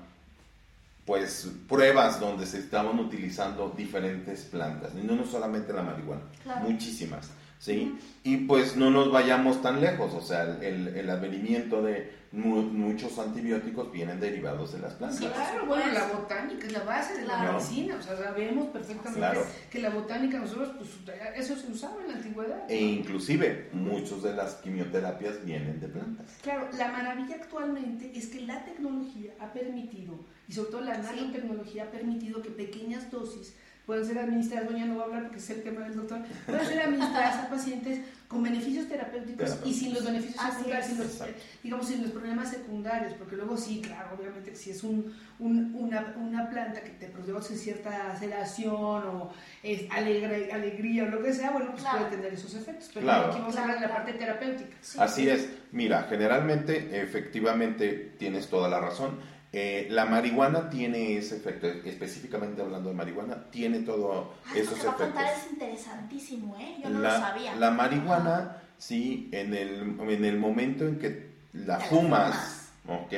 pues, 1.06 1.48
pruebas 1.68 2.20
donde 2.20 2.44
se 2.44 2.58
estaban 2.58 2.98
utilizando 2.98 3.72
diferentes 3.76 4.42
plantas, 4.42 4.90
y 4.94 5.06
no, 5.06 5.14
no 5.14 5.24
solamente 5.24 5.72
la 5.72 5.82
marihuana, 5.82 6.20
Claro. 6.42 6.68
muchísimas, 6.68 7.30
¿sí? 7.58 7.98
Y 8.24 8.38
pues 8.38 8.76
no 8.76 8.90
nos 8.90 9.10
vayamos 9.10 9.62
tan 9.62 9.80
lejos, 9.80 10.12
o 10.14 10.20
sea, 10.20 10.42
el, 10.60 10.88
el 10.88 11.10
advenimiento 11.10 11.82
de 11.82 12.16
mu- 12.32 12.60
muchos 12.62 13.18
antibióticos 13.18 13.90
vienen 13.90 14.20
derivados 14.20 14.72
de 14.74 14.80
las 14.80 14.92
plantas. 14.94 15.18
Claro, 15.32 15.64
bueno, 15.66 15.86
la 15.92 16.08
botánica 16.08 16.66
es 16.66 16.72
la 16.72 16.80
base 16.84 17.14
de 17.20 17.26
la 17.26 17.38
medicina, 17.52 17.96
o 17.98 18.02
sea, 18.02 18.16
sabemos 18.16 18.68
perfectamente 18.68 19.18
Claro. 19.18 19.46
que 19.70 19.78
la 19.80 19.90
botánica 19.90 20.38
nosotros, 20.38 20.72
pues 20.76 20.90
eso 21.36 21.56
se 21.56 21.72
usaba 21.72 22.02
en 22.02 22.08
la 22.08 22.14
antigüedad. 22.16 22.70
E 22.70 22.80
inclusive, 22.80 23.70
muchas 23.72 24.22
de 24.22 24.34
las 24.34 24.56
quimioterapias 24.56 25.42
vienen 25.44 25.80
de 25.80 25.88
plantas. 25.88 26.26
Claro, 26.42 26.68
la 26.76 26.88
maravilla 26.88 27.36
actualmente 27.36 28.12
es 28.14 28.26
que 28.26 28.42
la 28.42 28.62
tecnología 28.64 29.32
ha 29.40 29.52
permitido, 29.54 30.20
y 30.48 30.52
sobre 30.52 30.70
todo 30.70 30.80
la 30.82 30.96
Sí. 30.96 31.16
nanotecnología 31.16 31.84
ha 31.84 31.90
permitido 31.90 32.42
que 32.42 32.50
pequeñas 32.50 33.10
dosis 33.10 33.54
puedan 33.88 34.04
ser 34.04 34.18
administradas, 34.18 34.66
bueno, 34.66 34.80
ya 34.80 34.84
no 34.84 34.94
voy 34.96 35.02
a 35.02 35.06
hablar 35.06 35.22
porque 35.22 35.38
es 35.38 35.48
el 35.48 35.62
tema 35.62 35.80
del 35.80 35.96
doctor, 35.96 36.18
pueden 36.44 36.66
ser 36.66 36.78
administradas 36.82 37.36
a 37.46 37.48
pacientes 37.48 38.00
con 38.28 38.42
beneficios 38.42 38.86
terapéuticos 38.86 39.56
y 39.64 39.72
sin 39.72 39.94
los 39.94 40.04
beneficios 40.04 40.36
Así 40.44 40.56
secundarios, 40.56 40.86
sin 40.86 40.98
los, 40.98 41.22
digamos, 41.62 41.88
sin 41.88 42.02
los 42.02 42.10
problemas 42.10 42.50
secundarios, 42.50 43.14
porque 43.14 43.36
luego 43.36 43.56
sí, 43.56 43.80
claro, 43.80 44.14
obviamente 44.20 44.54
si 44.54 44.72
es 44.72 44.84
un, 44.84 45.10
un- 45.38 45.74
una, 45.74 46.14
una 46.18 46.50
planta 46.50 46.82
que 46.82 46.90
te 46.90 47.06
produce 47.06 47.56
cierta 47.56 48.14
sedación 48.18 48.74
o 49.06 49.32
es 49.62 49.90
alegre, 49.90 50.52
alegría 50.52 51.04
o 51.04 51.06
lo 51.08 51.22
que 51.22 51.32
sea, 51.32 51.52
bueno, 51.52 51.70
pues 51.70 51.80
Claro. 51.84 52.00
puede 52.00 52.10
tener 52.18 52.34
esos 52.34 52.54
efectos, 52.56 52.90
pero 52.92 53.06
Claro. 53.06 53.28
aquí 53.28 53.38
vamos 53.40 53.56
a 53.56 53.62
hablar 53.62 53.80
de 53.80 53.86
la 53.86 53.94
parte 53.94 54.12
terapéutica. 54.12 54.76
Sí. 54.82 54.98
Así 55.00 55.30
es. 55.30 55.48
Mira, 55.72 56.02
generalmente, 56.10 57.00
efectivamente, 57.00 58.12
tienes 58.18 58.48
toda 58.50 58.68
la 58.68 58.80
razón. 58.80 59.18
Eh, 59.52 59.86
la 59.90 60.04
marihuana 60.04 60.68
tiene 60.68 61.16
ese 61.16 61.36
efecto, 61.36 61.66
específicamente 61.66 62.60
hablando 62.60 62.90
de 62.90 62.94
marihuana, 62.94 63.44
tiene 63.50 63.78
todos 63.80 64.26
Ah, 64.46 64.50
eso 64.54 64.74
esos 64.74 64.78
que 64.78 64.86
va 64.86 64.92
a 64.92 64.96
efectos. 64.96 65.14
contar 65.22 65.34
es 65.38 65.52
interesantísimo, 65.52 66.56
¿eh? 66.58 66.76
Yo 66.82 66.90
no 66.90 67.00
la, 67.00 67.14
lo 67.14 67.20
sabía. 67.20 67.56
la 67.56 67.70
marihuana, 67.70 68.56
sí, 68.76 69.28
en 69.32 69.54
el, 69.54 69.96
en 70.00 70.24
el 70.24 70.38
momento 70.38 70.86
en 70.86 70.98
que 70.98 71.28
la 71.54 71.80
fumas, 71.80 72.68
¿ok? 72.86 73.12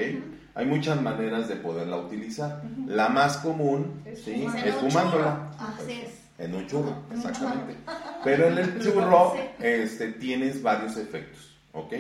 Hay 0.55 0.67
muchas 0.67 1.01
maneras 1.03 1.49
de 1.49 1.57
poderla 1.57 1.97
utilizar. 1.97 2.63
La 2.87 3.09
más 3.09 3.39
común, 3.39 4.03
Es 4.05 4.23
sí, 4.23 4.35
fumar. 4.45 4.69
es 4.69 4.75
fumándola. 4.77 5.51
Así 5.59 5.93
es. 5.93 6.11
En 6.39 6.55
un 6.55 6.67
churro, 6.67 6.97
exactamente. 7.13 7.77
Pero 8.25 8.47
en 8.47 8.59
el 8.59 8.79
churro 8.83 9.35
este, 9.59 10.13
tienes 10.13 10.63
varios 10.63 10.97
efectos, 10.97 11.57
¿ok? 11.73 11.93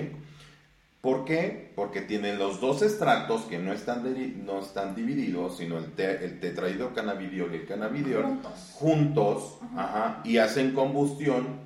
¿Por 1.00 1.24
qué? 1.24 1.72
Porque 1.76 2.02
tienen 2.02 2.38
los 2.38 2.60
dos 2.60 2.82
extractos 2.82 3.42
que 3.42 3.58
no 3.58 3.72
están, 3.72 4.04
no 4.44 4.60
están 4.60 4.94
divididos, 4.94 5.56
sino 5.56 5.78
el, 5.78 5.92
te- 5.94 6.24
el 6.24 6.40
tetrahidrocannabidiol 6.40 7.54
y 7.54 7.56
el 7.58 7.66
cannabidiol 7.66 8.24
Juntos. 8.24 8.70
juntos 8.74 9.58
ajá, 9.76 10.20
y 10.24 10.36
hacen 10.38 10.74
combustión 10.74 11.60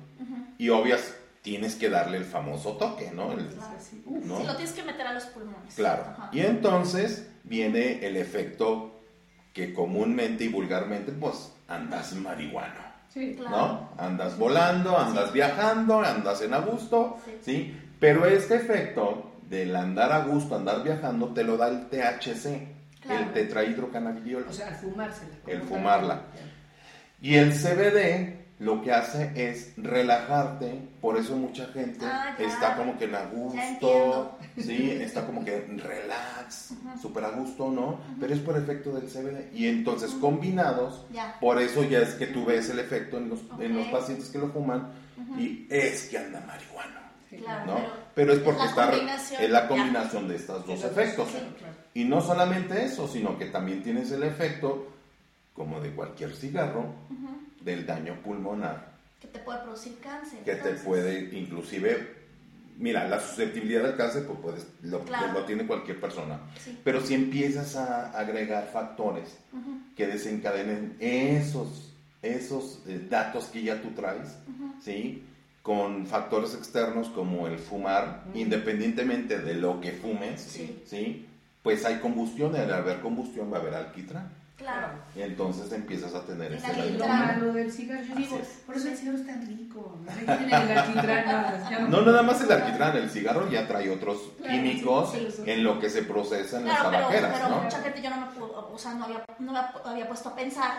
y 0.57 0.69
obvias 0.69 1.13
tienes 1.41 1.75
que 1.75 1.89
darle 1.89 2.17
el 2.17 2.23
famoso 2.23 2.77
toque, 2.77 3.11
¿no? 3.11 3.33
El- 3.33 3.45
Claro. 3.47 3.73
Uf. 4.05 4.25
¿no? 4.25 4.37
Sí, 4.39 4.43
lo 4.45 4.55
tienes 4.55 4.73
que 4.73 4.83
meter 4.83 5.07
a 5.07 5.13
los 5.13 5.25
pulmones. 5.25 5.75
Claro. 5.75 6.03
Ajá. 6.11 6.29
Y 6.31 6.39
entonces 6.39 7.29
viene 7.43 8.05
el 8.07 8.15
efecto 8.15 9.01
que 9.53 9.73
comúnmente 9.73 10.45
y 10.45 10.47
vulgarmente, 10.47 11.11
pues, 11.11 11.51
andas 11.67 12.13
marihuano. 12.15 12.85
Sí. 13.09 13.35
Claro. 13.37 13.57
¿no? 13.57 13.89
Andas 13.97 14.37
volando, 14.37 14.97
andas 14.97 15.31
viajando, 15.33 15.99
andas 16.01 16.41
en 16.41 16.53
a 16.53 16.59
gusto, 16.59 17.17
Sí. 17.41 17.77
Pero 17.99 18.25
este 18.25 18.55
efecto 18.55 19.31
del 19.49 19.75
andar 19.75 20.11
a 20.11 20.25
gusto, 20.25 20.55
andar 20.55 20.83
viajando, 20.83 21.27
te 21.33 21.43
lo 21.43 21.57
da 21.57 21.67
el 21.69 21.87
THC, 21.87 22.73
Claro. 23.01 23.23
el 23.25 23.33
tetrahidrocannabidiol, 23.33 24.45
O 24.49 24.53
sea, 24.53 24.67
al 24.69 24.75
fumársela. 24.75 25.35
el 25.45 25.61
fumarla. 25.61 26.21
Y 27.21 27.35
el 27.35 27.53
CBD 27.53 28.43
lo 28.59 28.81
que 28.81 28.91
hace 28.93 29.31
es 29.35 29.73
relajarte, 29.77 30.79
por 31.01 31.17
eso 31.17 31.35
mucha 31.35 31.67
gente 31.67 32.03
Ah, 32.05 32.35
está 32.39 32.75
como 32.77 32.97
que 32.97 33.05
en 33.05 33.15
a 33.15 33.25
gusto. 33.25 34.37
¿sí? 34.57 34.91
Está 34.91 35.25
como 35.25 35.43
que 35.45 35.55
en 35.55 35.77
relax, 35.77 36.73
súper 37.01 37.25
a 37.25 37.29
gusto, 37.31 37.69
¿no? 37.69 37.99
Pero 38.19 38.33
es 38.33 38.39
por 38.39 38.57
efecto 38.57 38.91
del 38.93 39.07
CBD. 39.09 39.51
Y 39.53 39.67
entonces 39.67 40.11
combinados, 40.11 41.05
Ya. 41.11 41.35
por 41.39 41.61
eso 41.61 41.83
ya 41.83 41.99
es 41.99 42.13
que 42.15 42.27
tú 42.27 42.45
ves 42.45 42.69
el 42.69 42.79
efecto 42.79 43.17
en 43.17 43.29
los, 43.29 43.41
en 43.59 43.75
los 43.77 43.87
pacientes 43.89 44.29
que 44.29 44.39
lo 44.39 44.47
fuman 44.49 44.87
y 45.37 45.67
es 45.69 46.05
que 46.09 46.17
anda 46.17 46.39
marihuano, 46.47 46.99
Sí, 46.99 47.04
Claro. 47.37 47.65
¿no? 47.65 47.75
pero 47.75 47.89
Pero 48.15 48.33
es 48.33 48.39
porque 48.39 48.63
está, 48.65 48.91
es 49.43 49.49
la 49.49 49.67
combinación 49.67 50.27
de 50.27 50.35
estos 50.35 50.65
dos 50.65 50.83
efectos. 50.83 51.27
claro. 51.29 51.75
Y 51.93 52.03
no 52.05 52.21
solamente 52.21 52.83
eso, 52.83 53.07
sino 53.07 53.37
que 53.37 53.45
también 53.45 53.81
tienes 53.83 54.11
el 54.11 54.23
efecto, 54.23 54.87
como 55.53 55.79
de 55.79 55.91
cualquier 55.91 56.35
cigarro, 56.35 56.93
del 57.61 57.85
daño 57.85 58.15
pulmonar, 58.23 58.93
Que 59.21 59.27
te 59.27 59.39
puede 59.39 59.59
producir 59.59 59.97
cáncer. 59.99 60.39
que 60.43 60.55
te 60.55 60.71
puede 60.73 61.29
inclusive... 61.37 62.25
Mira, 62.77 63.07
la 63.07 63.21
susceptibilidad 63.21 63.85
al 63.85 63.95
cáncer 63.95 64.25
pues 64.27 64.37
puedes, 64.39 64.67
lo, 64.81 64.99
Claro. 65.05 65.31
lo 65.31 65.45
tiene 65.45 65.65
cualquier 65.65 65.97
persona. 66.01 66.41
Sí. 66.61 66.77
Pero 66.83 66.99
si 66.99 67.13
empiezas 67.13 67.77
a 67.77 68.11
agregar 68.11 68.69
factores 68.73 69.37
que 69.95 70.07
desencadenen 70.07 70.97
esos, 70.99 71.93
esos 72.21 72.81
eh, 72.85 73.07
datos 73.09 73.45
que 73.45 73.63
ya 73.63 73.81
tú 73.81 73.91
traes. 73.91 74.35
¿sí? 74.83 75.23
Con 75.65 76.05
factores 76.05 76.53
externos 76.53 77.09
como 77.09 77.47
el 77.47 77.57
fumar, 77.57 78.21
independientemente 78.35 79.39
de 79.39 79.55
lo 79.55 79.81
que 79.81 79.93
fumes, 79.93 80.39
Sí. 80.39 80.83
¿sí? 80.85 81.27
Pues 81.63 81.83
hay 81.85 81.95
combustión, 81.97 82.53
y 82.55 82.59
al 82.59 82.71
haber 82.71 82.99
combustión 83.01 83.51
va 83.51 83.57
a 83.57 83.61
haber 83.61 83.73
alquitrán. 83.73 84.29
Claro. 84.57 84.87
Y 85.15 85.21
entonces 85.23 85.71
empiezas 85.73 86.13
a 86.13 86.21
tener 86.21 86.53
ese 86.53 86.67
Es 86.71 86.77
alquitrán. 86.77 87.41
lo 87.45 87.51
del 87.53 87.71
cigarro. 87.71 88.03
Yo 88.07 88.15
digo, 88.15 88.37
es. 88.37 88.47
por 88.65 88.75
eso 88.77 88.87
el 88.89 88.95
cigarro 88.95 89.17
es 89.17 89.25
tan 89.25 89.47
rico. 89.47 89.97
ya 91.69 91.79
No 91.89 92.01
nada 92.03 92.21
más 92.21 92.41
el 92.41 92.51
alquitrán, 92.51 92.95
el 92.97 93.09
cigarro 93.09 93.49
ya 93.49 93.67
trae 93.67 93.89
otros 93.89 94.17
Claro, 94.37 94.53
químicos 94.53 95.11
sí, 95.11 95.27
sí, 95.31 95.41
sí. 95.43 95.51
en 95.51 95.63
lo 95.63 95.79
que 95.79 95.89
se 95.89 96.03
procesa 96.03 96.59
en 96.59 96.67
las 96.67 96.77
pero, 96.77 96.91
tabaqueras, 96.91 97.33
pero 97.39 97.49
¿no? 97.49 97.61
mucha 97.63 97.79
gente 97.81 98.01
yo 98.01 98.09
no 98.11 98.17
me 98.21 98.27
pudo, 98.27 98.69
o 98.73 98.77
sea, 98.77 98.93
no 98.93 99.05
había, 99.05 99.25
no 99.39 99.51
me 99.51 99.59
había 99.89 100.07
puesto 100.07 100.29
a 100.29 100.35
pensar 100.35 100.71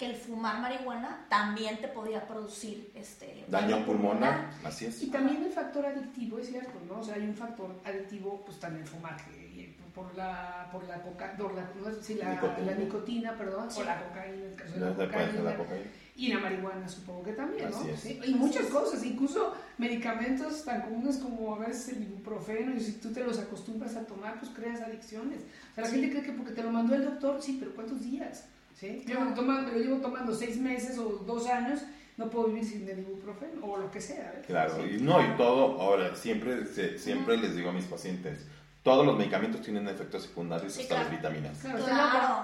que 0.00 0.06
el 0.06 0.16
fumar 0.16 0.60
marihuana 0.62 1.26
también 1.28 1.78
te 1.78 1.86
podía 1.88 2.26
producir 2.26 2.90
este 2.94 3.44
Daño 3.48 3.84
pulmonar, 3.84 4.48
así 4.64 4.86
es. 4.86 5.02
Y 5.02 5.08
también 5.10 5.44
el 5.44 5.52
factor 5.52 5.84
adictivo, 5.84 6.38
es 6.38 6.48
cierto, 6.48 6.72
¿no? 6.88 7.00
O 7.00 7.04
sea, 7.04 7.16
hay 7.16 7.24
un 7.26 7.34
factor 7.34 7.78
adictivo, 7.84 8.42
pues 8.46 8.58
también 8.58 8.84
el 8.84 8.88
fumar, 8.88 9.14
que- 9.26 9.46
y 9.50 9.76
por 9.94 10.14
la, 10.16 10.68
por 10.72 10.84
la, 10.84 11.02
coca, 11.02 11.34
por 11.36 11.52
la, 11.54 11.68
no 11.84 11.90
sé 11.94 12.02
si 12.02 12.14
la, 12.14 12.30
Nicotina. 12.32 12.70
la 12.70 12.74
nicotina, 12.78 13.36
perdón, 13.36 13.70
Sí. 13.70 13.82
o 13.82 13.84
la 13.84 14.02
cocaína, 14.02 14.36
en 14.36 14.42
el 14.50 14.54
caso 14.56 14.72
de 14.72 14.80
la 14.80 14.94
cocaína, 14.94 15.42
la 15.42 15.56
cocaína. 15.58 15.86
y 16.16 16.28
la 16.28 16.38
marihuana 16.38 16.88
supongo 16.88 17.22
que 17.24 17.32
también, 17.32 17.70
¿no? 17.70 17.76
Así 17.76 17.90
es. 17.90 18.00
Sí, 18.00 18.20
Y 18.24 18.34
muchas 18.34 18.66
cosas, 18.68 19.04
incluso 19.04 19.54
medicamentos 19.76 20.64
tan 20.64 20.80
comunes 20.82 21.18
como 21.18 21.54
a 21.56 21.58
veces 21.58 21.88
el 21.96 22.04
ibuprofeno, 22.04 22.74
y 22.74 22.80
si 22.80 22.92
tú 22.92 23.12
te 23.12 23.22
los 23.22 23.38
acostumbras 23.38 23.96
a 23.96 24.04
tomar, 24.06 24.38
pues 24.40 24.50
creas 24.52 24.80
adicciones. 24.80 25.40
O 25.72 25.74
sea, 25.74 25.84
la 25.84 25.90
Sí. 25.90 25.96
gente 26.00 26.10
cree 26.10 26.22
que 26.22 26.32
porque 26.32 26.52
te 26.52 26.62
lo 26.62 26.70
mandó 26.70 26.94
el 26.94 27.04
doctor, 27.04 27.42
sí, 27.42 27.58
pero 27.60 27.74
¿cuántos 27.74 28.00
días? 28.02 28.46
¿Sí? 28.80 29.04
Yo 29.06 29.20
me 29.20 29.26
lo, 29.26 29.34
Claro. 29.34 29.42
tomo- 29.42 29.60
me 29.62 29.72
lo 29.72 29.78
llevo 29.78 29.96
tomando 30.00 30.34
seis 30.34 30.56
meses 30.56 30.96
o 30.98 31.22
dos 31.26 31.46
años, 31.48 31.80
no 32.16 32.30
puedo 32.30 32.46
vivir 32.48 32.64
sin 32.64 32.88
el 32.88 33.00
ibuprofeno 33.00 33.62
o 33.66 33.76
lo 33.76 33.90
que 33.90 34.00
sea. 34.00 34.32
¿ves? 34.36 34.46
Claro, 34.46 34.74
Sí. 34.76 34.96
y 34.98 35.02
no, 35.02 35.20
y 35.22 35.36
todo, 35.36 35.78
ahora, 35.80 36.14
siempre, 36.16 36.64
se- 36.66 36.98
siempre 36.98 37.36
les 37.36 37.54
digo 37.54 37.68
a 37.68 37.72
mis 37.72 37.84
pacientes, 37.84 38.46
todos 38.82 39.04
los 39.04 39.18
medicamentos 39.18 39.60
tienen 39.60 39.86
efectos 39.88 40.22
secundarios 40.22 40.72
Sí, 40.72 40.82
hasta 40.82 40.94
claro. 40.94 41.10
las 41.10 41.18
vitaminas. 41.20 41.58
Claro, 41.58 41.84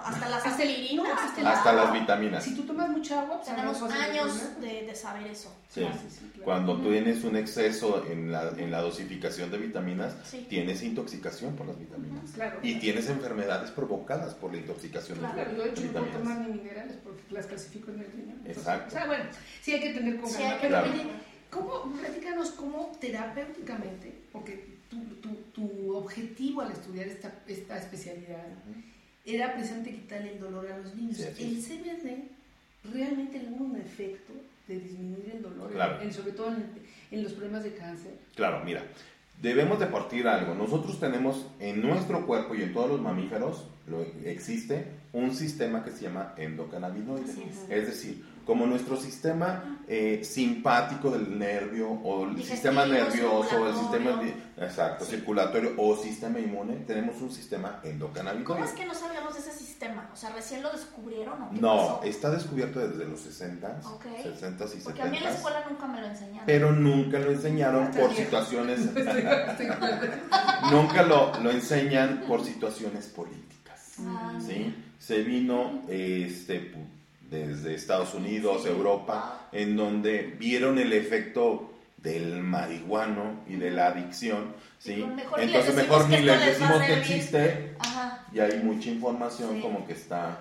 hasta 0.05 0.29
las 0.29 0.47
Hasta 0.47 0.63
el- 0.63 0.69
aspirinas. 0.71 1.07
no, 1.43 1.49
hasta 1.49 1.73
las 1.73 1.93
vitaminas. 1.95 2.45
Si 2.45 2.55
tú 2.55 2.63
tomas 2.65 2.91
mucha 2.91 3.21
agua, 3.23 3.37
pues 3.43 3.49
Tenemos 3.57 3.83
años 3.91 4.61
de, 4.61 4.83
de 4.87 4.95
saber 4.95 5.29
eso. 5.29 5.57
Sí. 5.71 5.83
Ah, 5.89 5.93
sí, 5.99 6.07
sí, 6.11 6.31
claro. 6.35 6.45
Cuando 6.45 6.77
tú 6.77 6.91
tienes 6.91 7.25
un 7.25 7.37
exceso 7.37 8.05
en 8.11 8.31
la, 8.33 8.51
en 8.59 8.71
la 8.71 8.83
dosificación 8.83 9.51
de 9.51 9.57
vitaminas, 9.59 10.15
Sí. 10.25 10.47
tienes 10.49 10.83
intoxicación 10.83 11.57
por 11.57 11.67
las 11.69 11.79
vitaminas. 11.79 12.31
Claro. 12.33 12.59
Y 12.63 12.79
tienes 12.81 13.09
enfermedades 13.09 13.71
provocadas 13.71 14.35
por 14.35 14.53
la 14.53 14.59
intoxicación 14.59 15.19
Claro, 15.19 15.35
de 15.37 15.43
Claro, 15.43 15.57
yo 15.57 15.63
de 15.65 15.71
hecho 15.71 15.83
no 15.83 15.89
vitaminas. 15.89 16.19
tomar 16.19 16.39
ni 16.41 16.53
minerales 16.53 16.97
porque 17.03 17.23
las 17.31 17.47
clasifico 17.47 17.91
en 17.93 18.01
el 18.01 18.13
riñón. 18.13 18.31
Entonces, 18.45 18.59
Exacto. 18.59 18.89
O 18.89 18.91
sea, 18.91 19.07
bueno, 19.07 19.25
sí 19.63 19.73
hay 19.73 19.81
que 19.81 19.95
tener 19.95 20.21
oye, 20.23 21.07
¿cómo, 21.51 21.85
platícanos 21.99 22.51
cómo 22.51 22.93
terapéuticamente, 23.01 24.13
porque 24.33 24.76
tu, 24.91 24.99
tu, 25.21 25.35
tu 25.53 25.97
objetivo 25.97 26.61
al 26.63 26.73
estudiar 26.73 27.07
esta, 27.09 27.33
esta 27.47 27.79
especialidad 27.79 28.45
era 29.25 29.53
precisamente 29.55 29.91
quitarle 29.91 30.35
el 30.35 30.41
dolor 30.41 30.71
a 30.71 30.79
los 30.79 30.95
niños. 30.95 31.17
Sí, 31.17 31.25
el. 31.45 31.63
CBD 31.63 32.93
realmente 32.93 33.41
tuvo 33.41 33.65
un 33.65 33.77
efecto 33.77 34.33
de 34.69 34.79
disminuir 34.81 35.33
el 35.37 35.43
dolor, 35.43 35.73
Claro. 35.73 36.01
en- 36.01 36.13
sobre 36.13 36.33
todo 36.33 36.49
en, 36.49 36.65
en 37.11 37.23
los 37.23 37.33
problemas 37.33 37.65
de 37.65 37.75
cáncer. 37.75 38.13
Claro, 38.35 38.63
mira, 38.65 38.85
debemos 39.43 39.79
de 39.81 39.87
partir 39.87 40.27
algo. 40.29 40.55
Nosotros 40.55 40.99
tenemos 41.01 41.47
en 41.61 41.83
nuestro 41.83 42.25
cuerpo 42.27 42.55
y 42.55 42.63
en 42.63 42.73
todos 42.73 42.91
los 42.91 43.01
mamíferos 43.01 43.65
lo, 43.89 44.03
existe 44.25 44.87
un 45.13 45.35
sistema 45.35 45.85
que 45.85 45.91
se 45.91 46.03
llama 46.03 46.35
endocannabinoide. 46.37 47.31
Así 47.31 47.43
es. 47.49 47.71
Es 47.71 47.87
decir, 47.87 48.25
como 48.47 48.65
nuestro 48.67 48.97
sistema 48.97 49.81
eh, 49.89 50.23
simpático 50.25 51.11
del 51.11 51.37
nervio 51.39 51.91
o 51.91 52.25
el 52.25 52.37
Digestivo, 52.37 52.55
sistema 52.55 52.87
nervioso, 52.87 53.67
el 53.69 53.75
sistema 53.75 54.23
exacto, 54.59 55.05
Sí. 55.05 55.11
circulatorio 55.17 55.73
o 55.77 55.97
sistema 55.97 56.39
inmune, 56.39 56.77
tenemos 56.87 57.21
un 57.21 57.31
sistema 57.33 57.81
endocannabinoide. 57.83 58.45
¿Cómo 58.47 58.65
es 58.65 58.71
que 58.71 58.87
no 58.87 58.95
sabíamos 58.95 59.35
de 59.35 59.41
ese 59.41 59.53
sistema? 59.53 60.09
O 60.13 60.17
sea, 60.17 60.31
recién 60.31 60.63
lo 60.63 60.71
descubrieron 60.71 61.43
o 61.43 61.51
qué 61.51 61.61
No, 61.61 61.77
pasó? 61.77 62.01
está 62.05 62.31
descubierto 62.31 62.79
desde 62.87 63.05
los 63.05 63.21
60s, 63.27 63.85
Ok. 63.85 64.07
60s 64.25 64.77
y 64.77 64.81
Porque 64.81 65.03
a 65.03 65.07
mí 65.07 65.17
en 65.19 65.25
la 65.25 65.31
70s, 65.31 65.35
escuela 65.35 65.65
nunca 65.69 65.87
me 65.89 66.01
lo 66.01 66.07
enseñaron. 66.07 66.47
pero 66.47 66.73
nunca 66.73 67.19
lo 67.19 67.31
enseñaron 67.33 67.91
por 67.91 68.11
bien. 68.11 68.25
situaciones 68.25 68.81
nunca 70.71 71.03
lo, 71.03 71.39
lo 71.43 71.51
enseñan 71.51 72.25
por 72.27 72.45
situaciones 72.45 73.07
políticas. 73.07 73.95
Ah, 74.01 74.39
¿sí? 74.45 74.75
Se 74.99 75.23
vino 75.23 75.83
este, 75.89 76.73
desde 77.31 77.75
Estados 77.75 78.15
Unidos, 78.15 78.63
Sí. 78.63 78.69
Europa, 78.69 79.49
en 79.53 79.77
donde 79.77 80.35
vieron 80.39 80.79
el 80.79 80.93
efecto 80.93 81.73
del 81.97 82.43
marihuano 82.43 83.41
y 83.49 83.57
de 83.57 83.71
la 83.71 83.89
adicción. 83.89 84.55
¿sí? 84.79 84.97
Mejor 84.97 85.41
Entonces 85.41 85.75
mejor 85.75 86.09
ni 86.09 86.19
les 86.19 86.47
decimos 86.47 86.83
que 86.83 86.95
existe 86.99 87.75
Ajá. 87.81 88.25
y 88.33 88.39
hay 88.41 88.59
mucha 88.63 88.91
información 88.91 89.55
Sí. 89.55 89.61
como 89.61 89.87
que 89.87 89.95
está... 89.95 90.39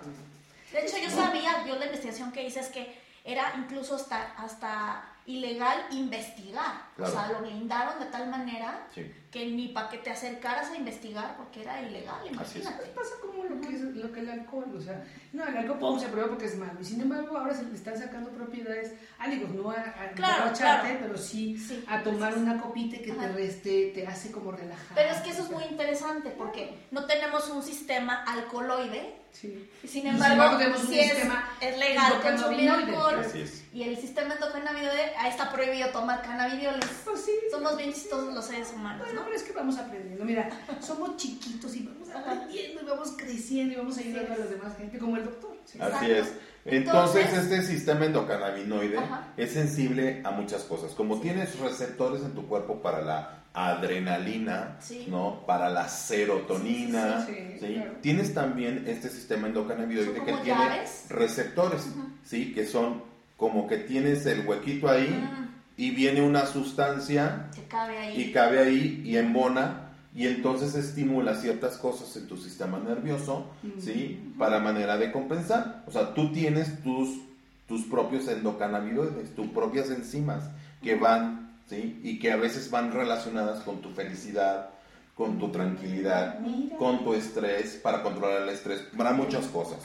De 0.72 0.82
hecho, 0.82 0.98
yo 1.02 1.10
sabía, 1.10 1.66
yo 1.66 1.78
la 1.78 1.86
investigación 1.86 2.32
que 2.34 2.46
hice 2.46 2.60
es 2.60 2.68
que 2.68 2.94
era 3.26 3.54
incluso 3.58 3.96
hasta, 3.96 4.34
hasta 4.38 5.04
ilegal 5.26 5.76
investigar. 5.92 6.84
Claro. 6.96 7.12
O 7.12 7.16
sea, 7.16 7.32
lo 7.32 7.40
blindaron 7.40 7.98
de 8.00 8.06
tal 8.06 8.30
manera 8.30 8.86
Sí. 8.94 9.12
que 9.32 9.48
ni 9.48 9.70
para 9.70 9.90
que 9.90 9.98
te 9.98 10.12
acercaras 10.12 10.70
a 10.70 10.76
investigar 10.78 11.36
porque 11.36 11.64
era 11.64 11.82
ilegal, 11.82 12.18
Así 12.40 12.60
es. 12.60 12.66
imagínate. 12.66 12.86
pasa 12.92 13.10
como 13.20 13.44
lo 13.44 13.60
que, 13.60 13.74
es, 13.76 13.82
lo 13.82 14.12
que 14.12 14.20
el 14.20 14.30
alcohol, 14.30 14.72
o 14.78 14.80
sea, 14.80 15.04
no, 15.34 15.44
el 15.48 15.58
alcohol 15.58 15.80
pum, 15.80 16.00
se 16.00 16.10
prueba 16.10 16.30
porque 16.30 16.46
es 16.46 16.56
malo, 16.56 16.80
y 16.80 16.86
sin 16.86 17.02
embargo 17.02 17.36
ahora 17.36 17.56
se 17.56 17.64
le 17.64 17.74
están 17.74 17.98
sacando 17.98 18.30
propiedades, 18.30 18.94
ah, 19.18 19.28
digo, 19.28 19.48
no 19.48 19.72
a, 19.72 19.74
a 19.82 20.12
Claro, 20.14 20.54
claro. 20.56 20.88
pero 21.02 21.18
sí, 21.18 21.58
Sí, 21.58 21.84
a 21.88 22.04
tomar 22.04 22.34
así 22.34 22.42
una 22.42 22.62
copita 22.62 22.98
que 23.00 23.12
te, 23.12 23.28
reste, 23.30 23.92
te 23.96 24.06
hace 24.06 24.32
como 24.32 24.52
relajar. 24.52 24.94
Pero 24.96 25.10
es 25.10 25.18
que 25.22 25.32
eso 25.32 25.42
es 25.44 25.50
muy 25.50 25.64
interesante 25.64 26.30
porque 26.30 26.86
no 26.92 27.06
tenemos 27.08 27.50
un 27.50 27.64
sistema 27.64 28.24
alcoholoide 28.28 29.25
Sí. 29.40 29.68
y 29.84 29.88
sin 29.88 30.08
embargo, 30.08 30.58
tenemos 30.58 30.82
un 30.82 30.88
sí 30.88 30.98
es, 31.00 31.10
sistema 31.12 31.58
es 31.60 31.78
legal 31.78 32.22
consumir 32.22 32.70
alcohol 32.70 33.20
Así 33.20 33.42
es. 33.42 33.65
Y 33.76 33.84
el 33.84 33.98
sistema 33.98 34.36
endocannabinoide 34.36 35.12
ahí 35.18 35.30
está 35.32 35.52
prohibido 35.52 35.90
tomar 35.90 36.22
cannabidioles. 36.22 36.86
Pues 37.04 37.22
sí. 37.26 37.32
Somos 37.52 37.76
bien 37.76 37.92
chistosos 37.92 38.34
los 38.34 38.46
seres 38.46 38.72
humanos, 38.74 39.02
Bueno, 39.06 39.20
¿no? 39.20 39.26
pero 39.26 39.36
es 39.36 39.44
que 39.44 39.52
vamos 39.52 39.78
aprendiendo. 39.78 40.24
Mira, 40.24 40.50
somos 40.80 41.18
chiquitos 41.18 41.76
y 41.76 41.84
vamos 41.84 42.10
aprendiendo 42.10 42.82
y 42.82 42.86
vamos 42.86 43.14
creciendo 43.18 43.74
y 43.74 43.78
vamos 43.78 43.98
ayudando 43.98 44.34
a 44.34 44.38
la 44.38 44.46
demás 44.46 44.78
gente, 44.78 44.98
como 44.98 45.18
el 45.18 45.26
doctor. 45.26 45.58
¿sí? 45.66 45.78
Así 45.82 46.10
es. 46.10 46.32
Entonces, 46.64 47.26
Entonces- 47.26 47.44
este 47.52 47.62
sistema 47.64 48.06
endocannabinoide 48.06 48.98
Ajá. 48.98 49.28
es 49.36 49.52
sensible 49.52 50.22
a 50.24 50.32
muchas 50.32 50.64
cosas. 50.64 50.94
Como 50.94 51.20
tienes 51.20 51.60
receptores 51.60 52.22
en 52.24 52.32
tu 52.34 52.48
cuerpo 52.48 52.82
para 52.82 53.02
la 53.02 53.44
adrenalina, 53.54 54.78
Sí. 54.80 55.06
¿no? 55.10 55.44
Para 55.46 55.70
la 55.70 55.88
serotonina, 55.90 57.26
Sí, 57.26 57.34
sí, 57.34 57.58
sí, 57.60 57.68
¿sí? 57.68 57.74
claro. 57.76 57.92
Tienes 58.02 58.34
también 58.34 58.86
este 58.88 59.10
sistema 59.10 59.48
endocannabinoide 59.48 60.14
que 60.14 60.22
tiene 60.22 60.44
llaves. 60.46 61.06
receptores, 61.10 61.88
¿sí? 62.24 62.54
Que 62.54 62.66
son 62.66 63.04
como 63.38 63.68
que 63.68 63.78
tienes 63.78 64.26
el 64.26 64.46
huequito 64.48 64.90
ahí 64.90 65.08
Mm, 65.10 65.46
y 65.78 65.92
viene 65.92 66.22
una 66.22 66.46
sustancia 66.46 67.50
que 67.54 67.64
cabe 67.64 67.98
ahí. 67.98 68.22
y 68.22 68.32
cabe 68.32 68.60
ahí 68.60 69.02
y 69.04 69.18
embona 69.18 69.82
y 70.16 70.28
entonces 70.28 70.74
estimula 70.76 71.36
ciertas 71.36 71.76
cosas 71.78 72.16
en 72.16 72.28
tu 72.28 72.38
sistema 72.38 72.80
nervioso, 72.80 73.48
¿sí? 73.80 74.32
Para 74.40 74.60
manera 74.62 74.96
de 74.98 75.12
compensar. 75.12 75.84
O 75.88 75.92
sea, 75.92 76.14
tú 76.14 76.32
tienes 76.32 76.82
tus, 76.84 77.20
tus 77.68 77.84
propios 77.84 78.26
endocannabinoides, 78.30 79.36
tus 79.36 79.48
propias 79.48 79.90
enzimas 79.90 80.46
que 80.82 80.96
van, 80.96 81.58
¿sí? 81.70 82.00
Y 82.02 82.20
que 82.20 82.32
a 82.32 82.38
veces 82.38 82.72
van 82.72 82.94
relacionadas 82.94 83.60
con 83.64 83.82
tu 83.82 83.90
felicidad, 83.90 84.70
con 85.16 85.38
tu 85.38 85.50
tranquilidad, 85.50 86.40
Mira. 86.40 86.78
con 86.78 87.04
tu 87.04 87.14
estrés, 87.14 87.76
para 87.84 88.02
controlar 88.02 88.44
el 88.44 88.50
estrés, 88.50 88.80
para 88.96 89.12
muchas 89.12 89.48
cosas. 89.48 89.80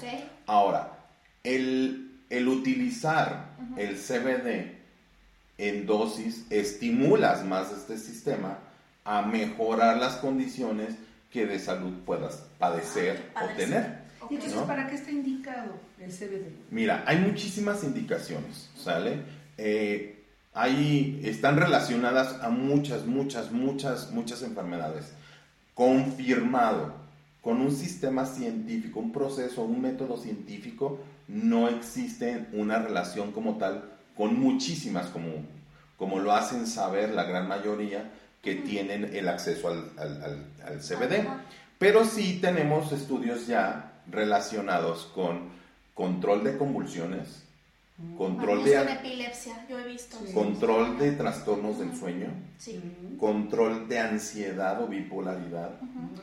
Ahora, 0.47 0.93
el, 1.43 2.10
el 2.31 2.49
utilizar 2.49 3.51
el 3.77 3.97
CBD 3.97 4.77
en 5.59 5.87
dosis 5.87 6.47
estimulas 6.49 7.45
más 7.45 7.71
este 7.73 7.99
sistema 7.99 8.59
a 9.05 9.23
mejorar 9.23 9.99
las 9.99 10.17
condiciones 10.17 10.95
que 11.31 11.47
de 11.47 11.59
salud 11.59 11.93
puedas 12.07 12.47
padecer 12.59 13.31
Ah, 13.35 13.45
o 13.45 13.57
tener. 13.57 14.01
Y 14.31 14.35
entonces, 14.35 14.59
¿no? 14.59 14.67
¿para 14.67 14.87
qué 14.89 14.95
está 14.95 15.11
indicado 15.11 15.75
el 15.99 16.11
CBD? 16.11 16.47
Mira, 16.71 17.05
hay 17.07 17.19
muchísimas 17.19 17.83
indicaciones, 17.83 18.71
¿sale? 18.77 19.23
Eh, 19.59 20.25
ahí 20.55 21.21
están 21.25 21.57
relacionadas 21.57 22.41
a 22.43 22.49
muchas, 22.49 23.07
muchas, 23.07 23.51
muchas, 23.51 24.11
muchas 24.13 24.43
enfermedades. 24.43 25.13
Confirmado, 25.75 26.95
con 27.41 27.61
un 27.61 27.73
sistema 27.73 28.27
científico, 28.27 29.01
un 29.01 29.13
proceso, 29.13 29.63
un 29.63 29.81
método 29.81 30.19
científico, 30.19 31.01
no 31.33 31.69
existe 31.69 32.47
una 32.53 32.79
relación 32.79 33.33
como 33.33 33.57
tal 33.59 33.85
con 34.17 34.39
muchísimas, 34.39 35.07
como, 35.07 35.29
como 35.97 36.19
lo 36.19 36.33
hacen 36.33 36.67
saber 36.67 37.11
la 37.11 37.25
gran 37.25 37.47
mayoría 37.49 38.11
que 38.43 38.55
tienen 38.57 39.05
el 39.15 39.29
acceso 39.29 39.69
al, 39.69 39.91
al- 39.99 40.23
al- 40.23 40.47
al 40.67 40.81
CBD. 40.81 41.27
Pero 41.79 42.05
sí 42.05 42.39
tenemos 42.41 42.93
estudios 42.93 43.47
ya 43.47 44.03
relacionados 44.11 45.11
con 45.15 45.51
control 45.95 46.43
de 46.45 46.57
convulsiones, 46.59 47.45
control 48.17 48.61
Abuso 48.61 48.73
en 48.81 48.87
de, 48.87 48.93
epilepsia, 48.95 49.67
yo 49.69 49.79
he 49.79 49.87
visto. 49.87 50.17
Sí. 50.27 50.33
control 50.33 50.99
de 50.99 51.13
trastornos 51.13 51.79
del 51.79 51.95
sueño, 51.95 52.29
Sí. 52.59 52.79
Mm. 53.13 53.17
control 53.19 53.89
de 53.89 53.99
ansiedad 53.99 54.83
o 54.83 54.87
bipolaridad. 54.89 55.73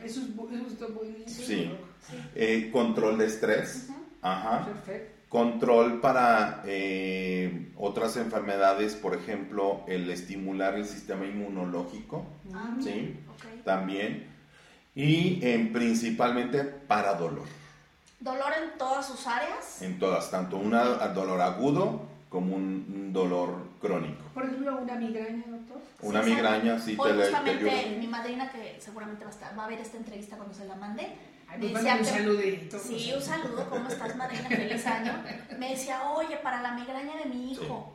Eso, 0.04 0.22
es, 0.22 0.36
bu- 0.36 0.52
eso 0.52 0.68
está 0.68 0.88
buenísimo. 0.88 1.28
Sí. 1.48 1.72
Sí. 2.10 2.16
eh, 2.36 2.70
control 2.72 3.18
de 3.20 3.26
estrés. 3.28 3.90
Ajá, 4.22 4.66
Perfecto. 4.66 5.16
control 5.30 6.00
para 6.02 6.62
eh, 6.66 7.72
otras 7.78 8.18
enfermedades, 8.18 8.96
por 8.96 9.16
ejemplo, 9.16 9.82
el 9.88 10.10
estimular 10.10 10.76
el 10.76 10.86
sistema 10.86 11.26
inmunológico, 11.26 12.26
Ah, 12.54 12.76
¿sí? 12.80 13.20
ok. 13.36 13.64
También, 13.64 14.28
y 14.96 15.40
eh, 15.46 15.70
principalmente 15.74 16.64
para 16.64 17.14
dolor. 17.16 17.46
Dolor 18.20 18.52
en 18.64 18.78
todas 18.80 19.06
sus 19.08 19.28
áreas. 19.28 19.82
en 19.82 20.00
todas, 20.00 20.32
tanto 20.32 20.58
un 20.58 20.72
dolor 20.72 21.40
agudo 21.42 22.08
como 22.30 22.56
un 22.56 23.14
dolor 23.14 23.68
crónico. 23.80 24.22
Por 24.34 24.44
ejemplo, 24.46 24.78
una 24.82 24.96
migraña, 24.96 25.44
doctor. 25.48 25.78
Una 26.02 26.24
Sí, 26.24 26.30
migraña 26.32 26.80
sí 26.80 26.96
Hoy 27.00 27.12
te, 27.12 27.16
le- 27.16 27.24
te 27.24 27.30
justamente 27.36 27.70
ayuda. 27.70 28.00
mi 28.00 28.08
madrina, 28.08 28.52
que 28.52 28.78
seguramente 28.82 29.24
va 29.24 29.30
a, 29.30 29.34
estar, 29.34 29.58
va 29.58 29.66
a 29.66 29.68
ver 29.68 29.80
esta 29.80 29.98
entrevista 29.98 30.36
cuando 30.36 30.54
se 30.54 30.66
la 30.66 30.76
mande, 30.76 31.08
Ay, 31.50 31.60
me 31.60 31.70
pues 31.70 31.84
decía 31.84 31.98
un 32.00 32.06
saludito. 32.06 32.80
Sí, 32.80 33.14
un 33.16 33.22
saludo, 33.22 33.70
¿cómo 33.70 33.88
estás, 33.88 34.16
madrina? 34.16 34.50
Feliz 34.50 34.86
año. 34.86 35.14
Me 35.58 35.70
decía, 35.70 36.02
oye, 36.12 36.38
para 36.38 36.62
la 36.62 36.72
migraña 36.74 37.16
de 37.18 37.26
mi 37.26 37.52
hijo. 37.54 37.94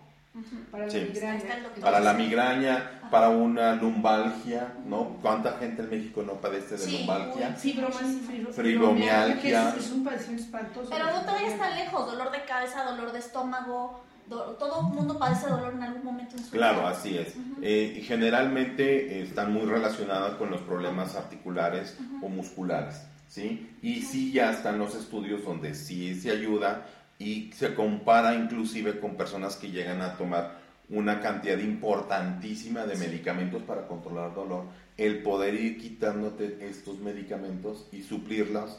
Para 0.70 0.86
la 0.86 0.90
Sí. 0.90 1.00
migraña. 1.12 1.36
Está. 1.36 1.80
Para 1.82 2.00
la 2.00 2.12
migraña, 2.14 3.00
para 3.10 3.28
una 3.28 3.74
lumbalgia, 3.74 4.72
¿no? 4.86 5.18
¿Cuánta 5.20 5.58
gente 5.58 5.82
en 5.82 5.90
México 5.90 6.22
no 6.22 6.34
padece 6.40 6.76
de 6.76 6.84
Sí, 6.84 6.98
lumbalgia? 7.00 7.54
uy. 7.62 8.52
Fibromialgia. 8.52 9.68
Es, 9.76 9.84
es 9.86 9.90
un 9.92 10.04
padecimiento 10.04 10.44
espantoso. 10.44 10.90
Pero 10.90 11.04
no 11.06 11.24
vayas 11.32 11.58
tan 11.58 11.74
lejos, 11.76 12.06
dolor 12.06 12.30
de 12.32 12.44
cabeza, 12.44 12.84
dolor 12.84 13.12
de 13.12 13.18
estómago, 13.18 14.02
do- 14.28 14.52
todo 14.56 14.80
el 14.80 14.94
mundo 14.94 15.18
padece 15.18 15.48
dolor 15.48 15.74
en 15.74 15.82
algún 15.82 16.04
momento 16.04 16.36
en 16.36 16.44
su 16.44 16.50
Claro, 16.50 16.78
vida. 16.80 16.88
así 16.90 17.18
es. 17.18 17.34
Eh, 17.60 17.94
y 17.98 18.00
generalmente 18.02 19.18
eh, 19.18 19.22
están 19.24 19.52
muy 19.52 19.66
relacionadas 19.66 20.34
con 20.34 20.50
los 20.50 20.62
problemas 20.62 21.14
articulares 21.16 21.98
o 22.22 22.28
musculares, 22.28 23.02
¿sí? 23.32 23.78
Y 23.80 24.02
sí 24.02 24.30
ya 24.30 24.50
están 24.50 24.78
los 24.78 24.94
estudios 24.94 25.42
donde 25.42 25.74
sí 25.74 26.14
se 26.20 26.30
ayuda 26.30 26.86
y 27.18 27.50
se 27.52 27.74
compara 27.74 28.34
inclusive 28.34 29.00
con 29.00 29.16
personas 29.16 29.56
que 29.56 29.70
llegan 29.70 30.02
a 30.02 30.16
tomar 30.18 30.60
una 30.90 31.20
cantidad 31.20 31.56
importantísima 31.58 32.84
de 32.84 32.96
medicamentos 32.96 33.62
para 33.62 33.86
controlar 33.86 34.34
dolor, 34.34 34.64
el 34.98 35.22
poder 35.22 35.54
ir 35.54 35.80
quitándote 35.80 36.58
estos 36.68 36.98
medicamentos 36.98 37.86
y 37.90 38.02
suplirlos 38.02 38.78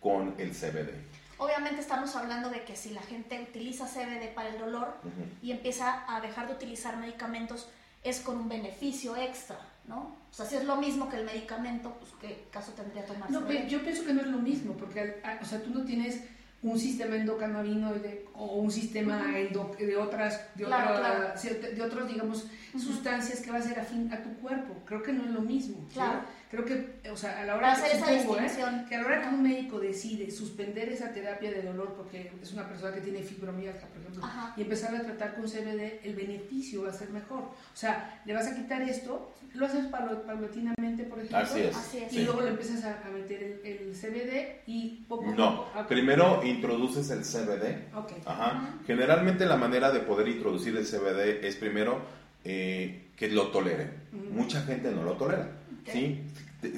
con 0.00 0.34
el 0.38 0.52
CBD. 0.52 0.90
Obviamente 1.38 1.80
estamos 1.80 2.14
hablando 2.14 2.50
de 2.50 2.62
que 2.62 2.76
si 2.76 2.90
la 2.90 3.02
gente 3.02 3.40
utiliza 3.40 3.86
CBD 3.86 4.32
para 4.32 4.50
el 4.50 4.60
dolor 4.60 4.94
y 5.42 5.50
empieza 5.50 6.04
a 6.06 6.20
dejar 6.20 6.46
de 6.46 6.54
utilizar 6.54 6.96
medicamentos, 6.98 7.68
es 8.04 8.20
con 8.20 8.36
un 8.36 8.48
beneficio 8.48 9.16
extra, 9.16 9.58
¿no? 9.88 10.16
O 10.30 10.34
sea, 10.34 10.46
si 10.46 10.56
es 10.56 10.64
lo 10.64 10.76
mismo 10.76 11.08
que 11.08 11.16
el 11.16 11.24
medicamento, 11.24 11.96
pues 11.98 12.12
qué 12.20 12.46
caso 12.50 12.72
tendría 12.72 13.04
tomar 13.04 13.30
No, 13.30 13.50
yo 13.50 13.82
pienso 13.82 14.04
que 14.04 14.12
no 14.12 14.20
es 14.20 14.26
lo 14.26 14.38
mismo, 14.38 14.74
porque, 14.74 15.22
o 15.40 15.44
sea, 15.44 15.62
tú 15.62 15.70
no 15.70 15.84
tienes 15.84 16.22
un 16.60 16.78
sistema 16.78 17.16
endocannabinoide 17.16 18.26
o 18.34 18.56
un 18.56 18.70
sistema 18.70 19.24
de 19.28 19.96
otras 19.96 20.40
de, 20.56 20.64
de 20.64 21.82
otros 21.82 22.08
digamos 22.08 22.46
sustancias 22.76 23.40
que 23.40 23.50
va 23.52 23.58
a 23.58 23.62
ser 23.62 23.78
afín 23.78 24.12
a 24.12 24.20
tu 24.22 24.32
cuerpo. 24.40 24.74
Creo 24.84 25.02
que 25.02 25.12
no 25.12 25.24
es 25.24 25.30
lo 25.30 25.40
mismo 25.40 25.86
claro. 25.92 26.22
Creo 26.50 26.64
que 26.64 27.00
o 27.10 27.16
sea 27.16 27.40
a 27.40 27.44
la 27.44 27.56
hora 27.56 27.74
que, 27.74 27.96
¿eh? 27.96 28.86
que 28.88 28.94
a 28.94 29.00
la 29.00 29.06
hora 29.06 29.22
que 29.22 29.28
un 29.28 29.42
médico 29.42 29.78
decide 29.78 30.30
suspender 30.30 30.88
esa 30.88 31.12
terapia 31.12 31.50
de 31.50 31.62
dolor 31.62 31.94
porque 31.94 32.32
es 32.40 32.52
una 32.52 32.66
persona 32.66 32.94
que 32.94 33.00
tiene 33.00 33.22
fibromialgia 33.22 33.86
por 33.88 34.00
ejemplo 34.00 34.22
y 34.56 34.62
empezar 34.62 34.94
a 34.94 35.02
tratar 35.02 35.34
con 35.34 35.44
CBD 35.44 36.00
el 36.04 36.14
beneficio 36.14 36.84
va 36.84 36.90
a 36.90 36.92
ser 36.92 37.10
mejor 37.10 37.40
o 37.40 37.76
sea 37.76 38.22
le 38.24 38.32
vas 38.32 38.46
a 38.46 38.54
quitar 38.54 38.82
esto 38.82 39.32
lo 39.54 39.66
haces 39.66 39.86
paulatinamente, 39.86 41.04
por 41.04 41.18
ejemplo. 41.18 41.38
Así 41.38 41.60
es. 41.60 42.12
Y 42.12 42.24
luego 42.24 42.42
le 42.42 42.50
empiezas 42.50 42.84
a, 42.84 43.08
meter 43.10 43.60
el, 43.64 43.92
CBD 43.92 44.62
y 44.66 45.04
poco 45.08 45.30
a 45.30 45.34
No, 45.34 45.66
primero 45.88 46.44
introduces 46.44 47.10
el 47.10 47.22
CBD. 47.22 47.94
Okay. 47.94 48.18
Ajá. 48.24 48.78
Generalmente 48.86 49.46
la 49.46 49.56
manera 49.56 49.90
de 49.90 50.00
poder 50.00 50.28
introducir 50.28 50.76
el 50.76 50.84
CBD 50.84 51.44
es 51.44 51.56
primero 51.56 52.00
eh, 52.44 53.08
que 53.16 53.28
lo 53.28 53.48
tolere. 53.48 53.90
Mucha 54.12 54.62
gente 54.62 54.90
no 54.90 55.02
lo 55.02 55.14
tolera. 55.14 55.48
¿Sí? 55.92 56.24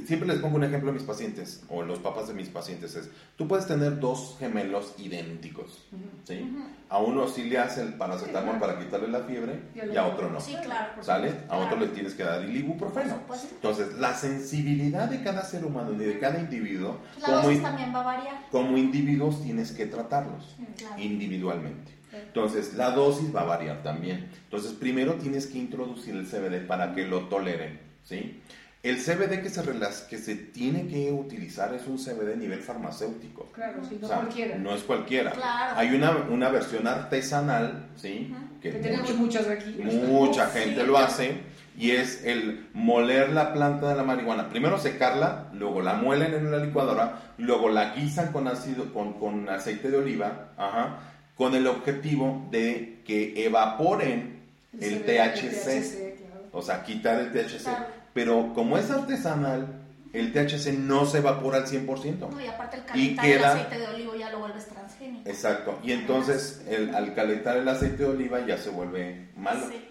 Siempre 0.06 0.28
les 0.28 0.38
pongo 0.40 0.56
un 0.56 0.64
ejemplo 0.64 0.90
a 0.90 0.92
mis 0.92 1.04
pacientes 1.04 1.62
o 1.70 1.82
los 1.82 2.00
papás 2.00 2.28
de 2.28 2.34
mis 2.34 2.50
pacientes. 2.50 2.94
Es, 2.96 3.08
tú 3.36 3.48
puedes 3.48 3.66
tener 3.66 3.98
dos 3.98 4.36
gemelos 4.38 4.94
idénticos. 4.98 5.86
¿sí? 6.24 6.54
A 6.90 6.98
uno 6.98 7.26
sí 7.26 7.44
le 7.44 7.58
hace 7.58 7.80
el 7.80 7.94
paracetamol 7.94 8.58
para 8.58 8.78
quitarle 8.78 9.08
la 9.08 9.20
fiebre 9.20 9.58
y 9.74 9.96
a 9.96 10.06
otro 10.06 10.28
no. 10.28 10.38
Sí, 10.38 10.54
claro. 10.62 11.02
¿Sale? 11.02 11.32
A 11.48 11.56
otro 11.56 11.78
le 11.78 11.88
tienes 11.88 12.12
que 12.12 12.24
dar 12.24 12.42
el 12.42 12.54
ibuprofeno. 12.54 13.20
Entonces, 13.54 13.94
la 13.98 14.14
sensibilidad 14.14 15.08
de 15.08 15.22
cada 15.22 15.42
ser 15.44 15.64
humano 15.64 15.94
y 15.94 15.96
de 15.96 16.18
cada 16.18 16.38
individuo, 16.38 16.98
la 17.18 17.40
como, 17.40 17.62
también 17.62 17.94
va 17.94 18.00
a 18.00 18.04
variar. 18.04 18.34
como 18.50 18.76
individuos 18.76 19.42
tienes 19.42 19.72
que 19.72 19.86
tratarlos 19.86 20.56
individualmente. 20.98 22.00
Entonces, 22.12 22.74
la 22.74 22.90
dosis 22.90 23.34
va 23.34 23.42
a 23.42 23.44
variar 23.44 23.82
también. 23.82 24.28
Entonces, 24.44 24.72
primero 24.72 25.14
tienes 25.14 25.46
que 25.46 25.58
introducir 25.58 26.16
el 26.16 26.26
CBD 26.26 26.66
para 26.66 26.94
que 26.94 27.06
lo 27.06 27.28
toleren. 27.28 27.80
¿sí? 28.04 28.40
El 28.82 28.96
CBD 28.96 29.42
que 29.42 29.50
se, 29.50 29.62
que 30.08 30.16
se 30.16 30.36
tiene 30.36 30.86
que 30.86 31.12
utilizar 31.12 31.74
es 31.74 31.86
un 31.86 31.98
CBD 31.98 32.32
a 32.32 32.36
nivel 32.36 32.60
farmacéutico. 32.60 33.46
Claro, 33.52 33.82
sí, 33.86 33.98
no 34.00 34.08
cualquiera. 34.08 34.56
No 34.56 34.74
es 34.74 34.82
cualquiera. 34.82 35.34
Hay 35.76 35.94
una, 35.94 36.16
una 36.30 36.48
versión 36.48 36.86
artesanal, 36.86 37.88
¿sí? 37.96 38.34
Que, 38.62 38.72
tenemos 38.72 39.14
muchas 39.16 39.48
aquí. 39.48 39.78
Mucha 39.82 40.46
gente 40.46 40.84
lo 40.84 40.96
hace 40.96 41.42
y 41.76 41.90
es 41.90 42.24
el 42.24 42.68
moler 42.72 43.30
la 43.30 43.52
planta 43.52 43.90
de 43.90 43.96
la 43.96 44.02
marihuana. 44.02 44.48
Primero 44.48 44.78
secarla, 44.78 45.48
luego 45.52 45.82
la 45.82 45.94
muelen 45.94 46.32
en 46.32 46.50
la 46.50 46.58
licuadora, 46.58 47.34
luego 47.36 47.68
la 47.68 47.94
guisan 47.94 48.32
con, 48.32 48.48
ácido, 48.48 48.94
con, 48.94 49.14
con 49.14 49.46
aceite 49.50 49.90
de 49.90 49.98
oliva, 49.98 50.52
ajá, 50.56 51.00
con 51.36 51.54
el 51.54 51.66
objetivo 51.66 52.48
de 52.50 53.02
que 53.06 53.44
evaporen 53.44 54.40
el, 54.80 55.02
THC. 55.04 56.50
O 56.52 56.62
sea, 56.62 56.82
quitar 56.82 57.20
el 57.20 57.32
THC. 57.32 57.68
Pero 58.12 58.52
como 58.54 58.76
es 58.76 58.90
artesanal, 58.90 59.80
el 60.12 60.32
THC 60.32 60.72
no 60.78 61.06
se 61.06 61.18
evapora 61.18 61.58
al 61.58 61.66
100%. 61.66 62.30
No, 62.30 62.40
y 62.40 62.46
aparte 62.46 62.78
el 62.78 62.84
calentar 62.84 63.26
el 63.26 63.44
aceite 63.44 63.78
de 63.78 63.86
oliva 63.86 64.16
ya 64.16 64.30
lo 64.30 64.38
vuelves 64.40 64.66
transgénico. 64.66 65.28
Exacto. 65.28 65.78
Y 65.84 65.92
entonces 65.92 66.64
el, 66.68 66.94
al 66.94 67.14
calentar 67.14 67.56
el 67.56 67.68
aceite 67.68 67.98
de 67.98 68.06
oliva 68.06 68.44
ya 68.44 68.58
se 68.58 68.70
vuelve 68.70 69.28
malo. 69.36 69.68
Sí. 69.68 69.89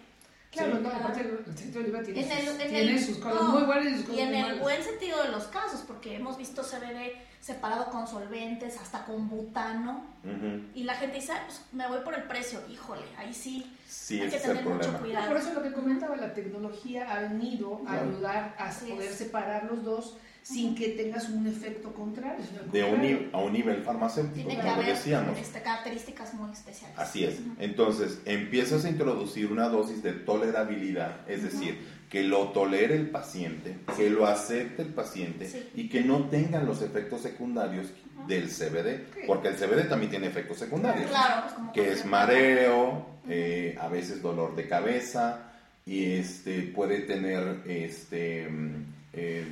Claro, 0.51 0.79
no, 0.79 0.89
aparte 0.89 1.21
el 1.21 1.53
aceite 1.53 1.77
de 1.77 1.83
oliva 1.85 2.01
tiene, 2.01 2.23
tiene 2.23 2.99
sus 2.99 3.17
cosas 3.19 3.43
muy 3.49 3.63
buenas 3.63 3.85
y 3.85 3.95
sus 3.97 4.05
cosas 4.05 4.17
Y 4.17 4.21
en 4.21 4.33
el 4.33 4.59
buen 4.59 4.83
sentido 4.83 5.21
de 5.21 5.29
los 5.29 5.43
casos, 5.45 5.83
porque 5.85 6.15
hemos 6.15 6.38
visto 6.38 6.63
CBD 6.63 7.13
separado 7.39 7.91
con 7.91 8.07
solventes, 8.07 8.77
hasta 8.79 9.05
con 9.05 9.29
butano, 9.29 10.05
y 10.73 10.83
la 10.83 10.95
gente 10.95 11.17
dice, 11.17 11.33
pues 11.45 11.62
me 11.71 11.88
voy 11.88 11.99
por 11.99 12.15
el 12.15 12.23
precio, 12.23 12.59
híjole, 12.67 13.05
ahí 13.17 13.33
sí, 13.33 13.77
sí 13.88 14.21
hay 14.21 14.29
que 14.29 14.39
tener 14.39 14.65
mucho 14.65 14.97
cuidado. 14.99 15.27
Por 15.27 15.38
eso 15.38 15.53
lo 15.53 15.62
que 15.62 15.71
comentaba, 15.71 16.15
la 16.15 16.33
tecnología 16.33 17.12
ha 17.12 17.21
venido 17.21 17.81
a 17.88 18.01
ayudar 18.01 18.55
a 18.57 18.71
poder 18.71 19.13
separar 19.13 19.65
los 19.65 19.83
dos 19.83 20.17
sin 20.43 20.75
que 20.75 20.89
tengas 20.89 21.30
un 21.30 21.47
efecto 21.47 21.93
contrario. 21.93 22.43
De 22.71 22.84
un, 22.84 23.30
a 23.34 23.38
un 23.39 23.54
nivel 23.54 23.84
farmacéutico, 23.84 24.47
Tiene 24.47 24.63
como 24.63 24.82
decíamos. 24.82 25.38
Este, 25.38 25.62
características 25.62 26.34
muy 26.34 26.52
especiales. 26.52 26.97
Así 26.97 27.23
es. 27.23 27.39
Entonces, 27.60 28.19
empiezas 28.25 28.86
a 28.86 28.89
introducir 28.89 29.52
una 29.52 29.69
dosis 29.69 30.02
de 30.02 30.13
tolerabilidad, 30.13 31.30
es 31.30 31.43
decir, 31.43 31.78
que 32.10 32.23
lo 32.23 32.49
tolere 32.49 32.95
el 32.95 33.10
paciente, 33.10 33.78
que 33.95 34.10
lo 34.10 34.25
acepte 34.25 34.82
el 34.82 34.93
paciente 34.93 35.69
y 35.75 35.89
que 35.89 36.02
no 36.02 36.25
tengan 36.25 36.65
los 36.65 36.82
efectos 36.82 37.21
secundarios 37.21 37.88
del 38.28 38.49
CBD, 38.49 39.25
porque 39.28 39.49
el 39.49 39.56
CBD 39.56 39.88
también 39.88 40.10
tiene 40.10 40.28
efectos 40.28 40.58
secundarios, 40.58 41.10
claro, 41.10 41.71
que 41.73 41.91
es 41.91 42.06
mareo, 42.06 43.06
eh, 43.28 43.78
a 43.80 43.88
veces 43.89 44.23
dolor 44.23 44.56
de 44.56 44.67
cabeza 44.67 45.52
y 45.86 46.13
este 46.13 46.63
puede 46.63 47.02
tener 47.02 47.62
este 47.67 48.49
mm, 48.49 48.86
eh, 49.13 49.45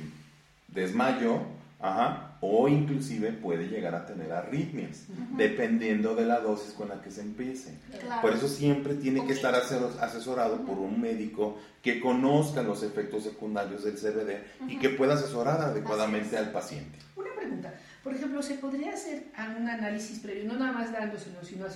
desmayo, 0.78 1.42
ajá, 1.80 2.36
o 2.40 2.68
inclusive 2.68 3.32
puede 3.32 3.68
llegar 3.68 3.94
a 3.94 4.06
tener 4.06 4.32
arritmias, 4.32 5.06
dependiendo 5.36 6.14
de 6.14 6.24
la 6.24 6.40
dosis 6.40 6.72
con 6.72 6.88
la 6.88 7.02
que 7.02 7.10
se 7.10 7.22
empiece. 7.22 7.74
Por 8.22 8.32
eso 8.32 8.48
siempre 8.48 8.94
tiene 8.94 9.26
que 9.26 9.32
estar 9.32 9.54
asesorado 9.54 10.64
por 10.64 10.78
un 10.78 11.00
médico 11.00 11.58
que 11.82 12.00
conozca 12.00 12.62
los 12.62 12.82
efectos 12.82 13.24
secundarios 13.24 13.84
del 13.84 13.94
CBD 13.94 14.68
y 14.68 14.78
que 14.78 14.90
pueda 14.90 15.14
asesorar 15.14 15.60
adecuadamente 15.60 16.36
al 16.36 16.52
paciente. 16.52 16.98
Una 17.16 17.34
pregunta, 17.34 17.74
por 18.04 18.14
ejemplo, 18.14 18.42
¿se 18.42 18.54
podría 18.54 18.94
hacer 18.94 19.24
un 19.58 19.68
análisis 19.68 20.20
previo, 20.20 20.44
no 20.44 20.58
nada 20.58 20.72
más 20.72 20.92
dándoselo, 20.92 21.42
sino 21.44 21.66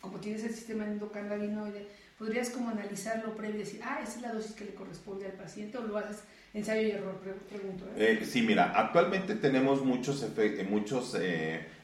como 0.00 0.18
tienes 0.18 0.44
el 0.44 0.52
sistema 0.52 0.84
endocannabinoide, 0.84 1.86
podrías 2.18 2.50
como 2.50 2.68
analizarlo 2.68 3.34
previo 3.34 3.56
y 3.56 3.64
decir, 3.64 3.80
ah, 3.84 4.00
esa 4.02 4.16
es 4.16 4.22
la 4.22 4.32
dosis 4.32 4.52
que 4.52 4.64
le 4.64 4.74
corresponde 4.74 5.26
al 5.26 5.32
paciente 5.32 5.78
o 5.78 5.82
lo 5.82 5.96
haces 5.96 6.18
Ensayo 6.54 6.86
y 6.86 6.90
error, 6.90 7.18
pregunto. 7.48 7.84
¿eh? 7.96 8.18
Eh, 8.20 8.26
sí, 8.26 8.42
mira, 8.42 8.72
actualmente 8.76 9.36
tenemos 9.36 9.82
muchos, 9.82 10.22
eh, 10.36 10.66
muchos 10.68 11.16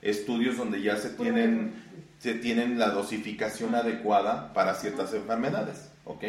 estudios 0.02 0.58
donde 0.58 0.82
ya 0.82 0.96
se 0.96 1.10
tienen, 1.10 1.72
se 2.18 2.34
tienen 2.34 2.78
la 2.78 2.90
dosificación 2.90 3.74
adecuada 3.74 4.52
para 4.52 4.74
ciertas 4.74 5.14
enfermedades, 5.14 5.90
¿ok? 6.04 6.24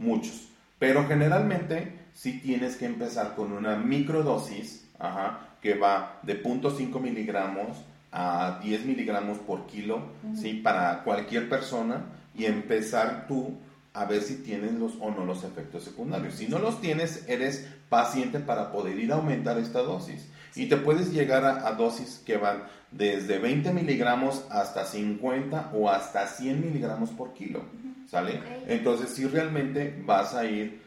Muchos. 0.00 0.48
Pero 0.80 1.06
generalmente 1.06 1.92
sí 2.12 2.40
tienes 2.40 2.76
que 2.76 2.86
empezar 2.86 3.36
con 3.36 3.52
una 3.52 3.76
microdosis, 3.76 4.88
ajá, 4.98 5.56
que 5.62 5.74
va 5.74 6.18
de 6.24 6.42
0.5 6.42 7.00
miligramos 7.00 7.84
a 8.10 8.60
10 8.62 8.86
miligramos 8.86 9.38
por 9.38 9.66
kilo, 9.66 10.02
¿sí? 10.34 10.54
Para 10.54 11.04
cualquier 11.04 11.48
persona 11.48 12.06
y 12.34 12.46
empezar 12.46 13.26
tú 13.28 13.56
a 13.94 14.04
ver 14.06 14.22
si 14.22 14.36
tienes 14.36 14.72
los 14.72 14.92
o 15.00 15.10
no 15.12 15.24
los 15.24 15.44
efectos 15.44 15.84
secundarios. 15.84 16.34
Si 16.34 16.48
no 16.48 16.58
los 16.58 16.80
tienes, 16.80 17.24
eres 17.28 17.66
paciente 17.88 18.40
para 18.40 18.72
poder 18.72 18.98
ir 18.98 19.12
a 19.12 19.16
aumentar 19.16 19.56
esta 19.58 19.82
dosis. 19.82 20.28
Y 20.56 20.66
te 20.66 20.76
puedes 20.76 21.12
llegar 21.12 21.44
a, 21.44 21.72
dosis 21.72 22.20
que 22.26 22.36
van 22.36 22.64
desde 22.90 23.38
20 23.38 23.72
miligramos 23.72 24.44
hasta 24.50 24.84
50 24.84 25.70
o 25.74 25.88
hasta 25.88 26.26
100 26.26 26.60
miligramos 26.60 27.10
por 27.10 27.34
kilo. 27.34 27.62
¿Sale? 28.10 28.40
Entonces, 28.66 29.10
si 29.10 29.26
realmente 29.26 29.96
vas 30.04 30.34
a 30.34 30.44
ir 30.44 30.82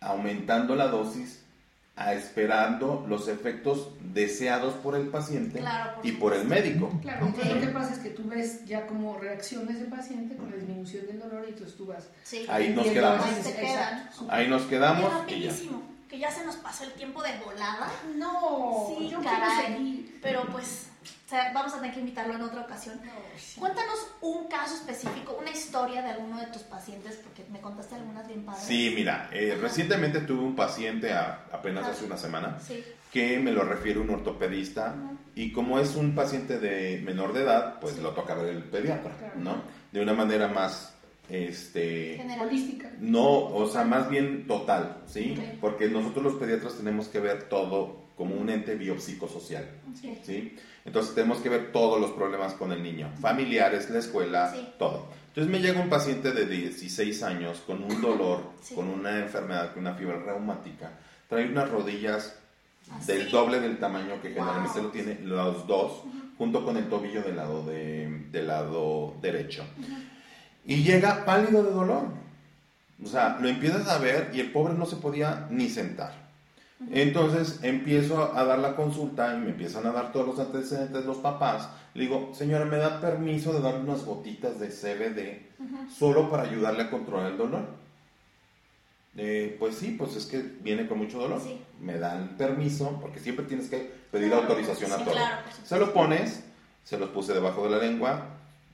aumentando 0.00 0.76
la 0.76 0.88
dosis 0.88 1.42
a 2.00 2.14
esperando 2.14 3.04
los 3.06 3.28
efectos 3.28 3.90
deseados 4.00 4.72
por 4.74 4.96
el 4.96 5.08
paciente 5.08 5.62
y 6.02 6.12
por 6.12 6.32
el 6.32 6.46
médico. 6.46 6.90
Claro, 7.02 7.26
entonces 7.26 7.54
lo 7.54 7.60
que 7.60 7.68
pasa 7.68 7.92
es 7.92 7.98
que 7.98 8.08
tú 8.08 8.26
ves 8.26 8.64
ya 8.64 8.86
como 8.86 9.18
reacciones 9.18 9.78
del 9.78 9.88
paciente 9.88 10.34
con 10.34 10.50
la 10.50 10.56
disminución 10.56 11.06
del 11.06 11.20
dolor 11.20 11.44
y 11.46 11.50
entonces 11.50 11.76
tú 11.76 11.86
vas. 11.86 12.08
Ahí 12.48 12.70
nos 12.70 12.86
quedamos. 12.86 13.26
Ahí 14.30 14.48
nos 14.48 14.62
quedamos. 14.62 15.12
Y 15.28 15.40
ya 15.42 15.52
que 16.08 16.18
ya 16.18 16.30
se 16.30 16.44
nos 16.44 16.56
pasó 16.56 16.84
el 16.84 16.92
tiempo 16.92 17.22
de 17.22 17.38
volada. 17.44 17.88
No, 18.16 18.88
sí, 18.88 19.08
yo 19.08 19.22
caray. 19.22 20.18
Pero 20.22 20.44
pues 20.50 20.89
vamos 21.54 21.72
a 21.72 21.76
tener 21.76 21.92
que 21.92 22.00
invitarlo 22.00 22.34
en 22.34 22.42
otra 22.42 22.62
ocasión. 22.62 23.00
Cuéntanos 23.58 24.12
un 24.20 24.48
caso 24.48 24.74
específico, 24.74 25.36
una 25.40 25.50
historia 25.50 26.02
de 26.02 26.10
alguno 26.10 26.40
de 26.40 26.46
tus 26.46 26.62
pacientes, 26.62 27.16
porque 27.22 27.44
me 27.50 27.60
contaste 27.60 27.94
algunas 27.94 28.26
bien 28.26 28.44
padres. 28.44 28.64
Sí, 28.64 28.92
mira, 28.94 29.28
eh, 29.32 29.56
recientemente 29.60 30.20
tuve 30.20 30.42
un 30.42 30.56
paciente 30.56 31.12
apenas 31.12 31.86
hace 31.86 32.04
una 32.04 32.16
semana 32.16 32.58
que 33.12 33.38
me 33.38 33.52
lo 33.52 33.64
refiere 33.64 33.98
un 33.98 34.10
ortopedista 34.10 34.94
y 35.34 35.52
como 35.52 35.78
es 35.78 35.96
un 35.96 36.14
paciente 36.14 36.58
de 36.58 37.00
menor 37.04 37.32
de 37.32 37.42
edad, 37.42 37.80
pues 37.80 37.98
lo 37.98 38.10
toca 38.10 38.34
ver 38.34 38.54
el 38.54 38.64
pediatra, 38.64 39.12
¿no? 39.36 39.62
De 39.92 40.00
una 40.00 40.14
manera 40.14 40.48
más 40.48 40.94
este 41.28 42.16
generalística. 42.16 42.90
No, 42.98 43.46
o 43.46 43.68
sea, 43.68 43.84
más 43.84 44.08
bien 44.10 44.46
total, 44.46 45.02
¿sí? 45.06 45.36
Porque 45.60 45.88
nosotros 45.88 46.24
los 46.24 46.34
pediatras 46.34 46.76
tenemos 46.76 47.08
que 47.08 47.20
ver 47.20 47.44
todo 47.48 47.99
como 48.20 48.34
un 48.34 48.50
ente 48.50 48.74
biopsicosocial, 48.74 49.66
¿sí? 50.26 50.54
Entonces 50.84 51.14
tenemos 51.14 51.38
que 51.38 51.48
ver 51.48 51.72
todos 51.72 51.98
los 51.98 52.10
problemas 52.10 52.52
con 52.52 52.70
el 52.70 52.82
niño, 52.82 53.10
familiares, 53.18 53.88
la 53.88 53.98
escuela, 53.98 54.54
todo. 54.78 55.06
Entonces 55.28 55.50
me 55.50 55.58
llega 55.58 55.80
un 55.80 55.88
paciente 55.88 56.30
de 56.32 56.44
16 56.44 57.22
años 57.22 57.62
con 57.66 57.82
un 57.82 58.02
dolor, 58.02 58.42
con 58.74 58.88
una 58.88 59.20
enfermedad, 59.20 59.72
con 59.72 59.86
una 59.86 59.94
fiebre 59.94 60.18
reumática, 60.18 60.90
trae 61.30 61.46
unas 61.50 61.70
rodillas 61.70 62.34
Así. 62.94 63.06
del 63.12 63.30
doble 63.30 63.58
del 63.58 63.78
tamaño 63.78 64.20
que 64.20 64.34
Wow. 64.34 64.44
generalmente 64.44 64.82
lo 64.82 64.88
tiene 64.90 65.18
los 65.22 65.66
dos, 65.66 66.02
junto 66.36 66.62
con 66.62 66.76
el 66.76 66.90
tobillo 66.90 67.22
del 67.22 67.36
lado, 67.36 67.64
de, 67.64 68.26
del 68.30 68.46
lado 68.48 69.14
derecho. 69.22 69.64
Y 70.66 70.82
llega 70.82 71.24
pálido 71.24 71.62
de 71.62 71.70
dolor. 71.70 72.02
O 73.02 73.08
sea, 73.08 73.38
lo 73.40 73.48
empiezas 73.48 73.88
a 73.88 73.96
ver 73.96 74.30
y 74.34 74.40
el 74.40 74.52
pobre 74.52 74.74
no 74.74 74.84
se 74.84 74.96
podía 74.96 75.46
ni 75.48 75.70
sentar. 75.70 76.19
Entonces 76.90 77.60
empiezo 77.62 78.34
a 78.34 78.44
dar 78.44 78.58
la 78.58 78.74
consulta 78.74 79.34
y 79.34 79.38
me 79.40 79.50
empiezan 79.50 79.86
a 79.86 79.92
dar 79.92 80.12
todos 80.12 80.26
los 80.26 80.38
antecedentes 80.38 81.04
los 81.04 81.18
papás. 81.18 81.68
Le 81.94 82.04
digo, 82.04 82.30
señora, 82.34 82.64
¿me 82.64 82.78
da 82.78 83.00
permiso 83.00 83.52
de 83.52 83.60
darle 83.60 83.80
unas 83.80 84.04
gotitas 84.04 84.58
de 84.58 84.68
CBD 84.68 85.90
solo 85.92 86.30
para 86.30 86.44
ayudarle 86.44 86.84
a 86.84 86.90
controlar 86.90 87.32
el 87.32 87.38
dolor? 87.38 87.64
Eh, 89.16 89.56
pues 89.58 89.74
sí, 89.76 89.96
pues 89.98 90.16
es 90.16 90.26
que 90.26 90.38
viene 90.62 90.86
con 90.86 90.98
mucho 90.98 91.18
dolor. 91.18 91.40
Sí. 91.42 91.60
Me 91.80 91.98
dan 91.98 92.36
permiso, 92.38 92.98
porque 93.00 93.20
siempre 93.20 93.44
tienes 93.44 93.68
que 93.68 93.90
pedir 94.10 94.28
Claro, 94.28 94.42
autorización 94.42 94.92
a 94.92 94.96
todo. 94.98 95.12
claro. 95.12 95.36
Se 95.64 95.78
lo 95.78 95.92
pones, 95.92 96.44
se 96.84 96.96
los 96.98 97.10
puse 97.10 97.34
debajo 97.34 97.64
de 97.64 97.70
la 97.70 97.78
lengua, 97.78 98.26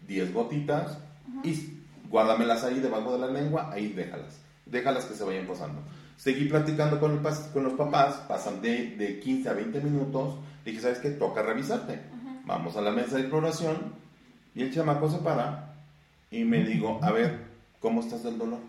10 0.06 0.32
gotitas, 0.32 0.98
y 1.42 1.80
guárdamelas 2.08 2.62
ahí 2.64 2.78
debajo 2.80 3.12
de 3.14 3.26
la 3.26 3.32
lengua, 3.32 3.70
ahí 3.72 3.88
déjalas. 3.92 4.38
Déjalas 4.66 5.06
que 5.06 5.14
se 5.14 5.24
vayan 5.24 5.46
posando. 5.46 5.80
Seguí 6.16 6.46
platicando 6.46 6.98
con, 6.98 7.12
el 7.12 7.20
con 7.52 7.64
los 7.64 7.74
papás, 7.74 8.16
pasan 8.28 8.60
de, 8.62 8.96
de 8.96 9.20
15 9.20 9.48
a 9.48 9.52
20 9.52 9.80
minutos. 9.80 10.36
Dije, 10.64 10.80
¿sabes 10.80 10.98
qué? 10.98 11.10
Toca 11.10 11.42
revisarte. 11.42 12.00
Vamos 12.44 12.76
a 12.76 12.80
la 12.80 12.90
mesa 12.90 13.16
de 13.16 13.22
exploración 13.22 13.76
y 14.54 14.62
el 14.62 14.72
chamaco 14.72 15.10
se 15.10 15.18
para 15.18 15.74
y 16.30 16.44
me 16.44 16.64
digo, 16.64 16.98
a 17.02 17.10
ver, 17.10 17.44
¿cómo 17.80 18.00
estás 18.00 18.22
del 18.22 18.38
dolor? 18.38 18.60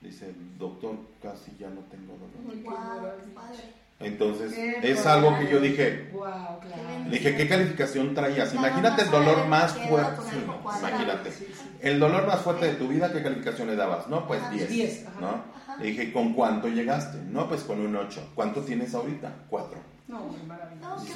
Dice, 0.00 0.32
doctor, 0.58 0.96
casi 1.22 1.52
ya 1.58 1.68
no 1.70 1.80
tengo 1.90 2.14
dolor. 2.14 2.54
Qué 2.56 2.62
Wow, 2.62 2.72
maravilla. 2.78 3.34
padre. 3.34 3.85
Entonces, 3.98 4.52
Qué 4.52 4.92
es 4.92 5.06
algo 5.06 5.38
que 5.38 5.48
yo 5.48 5.58
dije, 5.60 6.10
Wow, 6.12 6.22
claro. 6.24 6.60
Qué 6.60 7.04
le 7.08 7.10
dije, 7.18 7.36
¿qué 7.36 7.48
calificación 7.48 8.14
traías? 8.14 8.52
Imagínate 8.52 9.02
el 9.02 9.10
dolor 9.10 9.46
más 9.46 9.72
fuerte. 9.72 10.20
sí, 10.30 10.36
imagínate. 10.80 11.32
Sí, 11.32 11.46
sí. 11.52 11.70
El 11.80 11.98
dolor 12.00 12.26
más 12.26 12.40
fuerte 12.40 12.66
de 12.66 12.74
tu 12.74 12.88
vida, 12.88 13.10
¿qué 13.12 13.22
calificación 13.22 13.68
le 13.68 13.76
dabas? 13.76 14.08
No, 14.08 14.26
pues 14.26 14.40
Ajá. 14.42 14.50
10. 14.50 14.68
10, 14.68 15.06
ajá. 15.06 15.20
¿no? 15.20 15.44
Le 15.78 15.86
dije, 15.86 16.12
¿con 16.12 16.34
cuánto 16.34 16.68
llegaste? 16.68 17.18
No, 17.18 17.48
pues 17.48 17.62
con 17.62 17.80
un 17.80 17.94
8. 17.96 18.32
¿Cuánto 18.34 18.62
tienes 18.62 18.94
ahorita? 18.94 19.32
4. 19.48 19.78
No, 20.08 20.30
qué 20.30 21.02
Dices. 21.02 21.14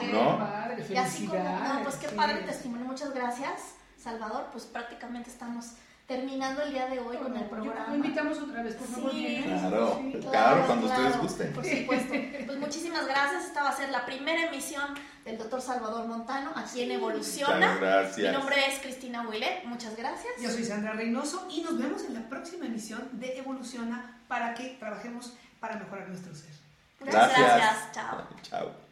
Qué 0.00 0.12
¿no? 0.12 0.38
padre, 0.38 0.86
Y 0.90 0.96
así 0.96 1.26
como, 1.26 1.42
no, 1.44 1.82
pues 1.82 1.96
qué 1.96 2.08
sí. 2.08 2.14
padre 2.16 2.34
testimonio, 2.42 2.84
muchas 2.86 3.14
gracias, 3.14 3.74
Salvador. 3.96 4.46
Pues 4.52 4.64
prácticamente 4.64 5.30
estamos 5.30 5.72
terminando 6.06 6.62
el 6.62 6.72
día 6.72 6.86
de 6.86 6.98
hoy 6.98 7.16
con 7.16 7.36
el 7.36 7.44
programa. 7.44 7.88
Lo 7.88 7.94
invitamos 7.96 8.38
otra 8.38 8.62
vez, 8.62 8.74
por 8.74 8.86
favor. 8.88 9.10
Sí. 9.12 9.18
vienes. 9.18 9.60
Claro, 9.60 10.00
Sí. 10.02 10.18
claro, 10.30 10.66
cuando 10.66 10.86
ustedes 10.86 11.18
gusten. 11.18 11.52
Por 11.52 11.64
supuesto. 11.64 12.14
Pues 12.46 12.58
muchísimas 12.58 13.06
gracias. 13.06 13.44
Esta 13.46 13.62
va 13.62 13.70
a 13.70 13.76
ser 13.76 13.90
la 13.90 14.04
primera 14.04 14.46
emisión 14.48 14.94
del 15.24 15.38
doctor 15.38 15.60
Salvador 15.60 16.06
Montano 16.06 16.52
aquí 16.56 16.82
en 16.82 16.92
Evoluciona. 16.92 17.54
Muchas 17.54 17.80
gracias. 17.80 18.32
Mi 18.32 18.38
nombre 18.38 18.56
es 18.68 18.80
Cristina 18.80 19.26
Huilet. 19.28 19.64
Muchas 19.64 19.96
gracias. 19.96 20.32
Yo 20.40 20.50
soy 20.50 20.64
Sandra 20.64 20.92
Reynoso 20.92 21.46
y 21.50 21.62
nos 21.62 21.78
vemos 21.78 22.04
en 22.04 22.14
la 22.14 22.28
próxima 22.28 22.66
emisión 22.66 23.08
de 23.12 23.38
Evoluciona 23.38 24.18
para 24.28 24.54
que 24.54 24.76
trabajemos 24.78 25.34
para 25.60 25.76
mejorar 25.76 26.08
nuestro 26.08 26.34
ser. 26.34 26.50
Muchas 27.00 27.28
gracias. 27.38 27.92
Chao. 27.92 28.26
Chao. 28.42 28.91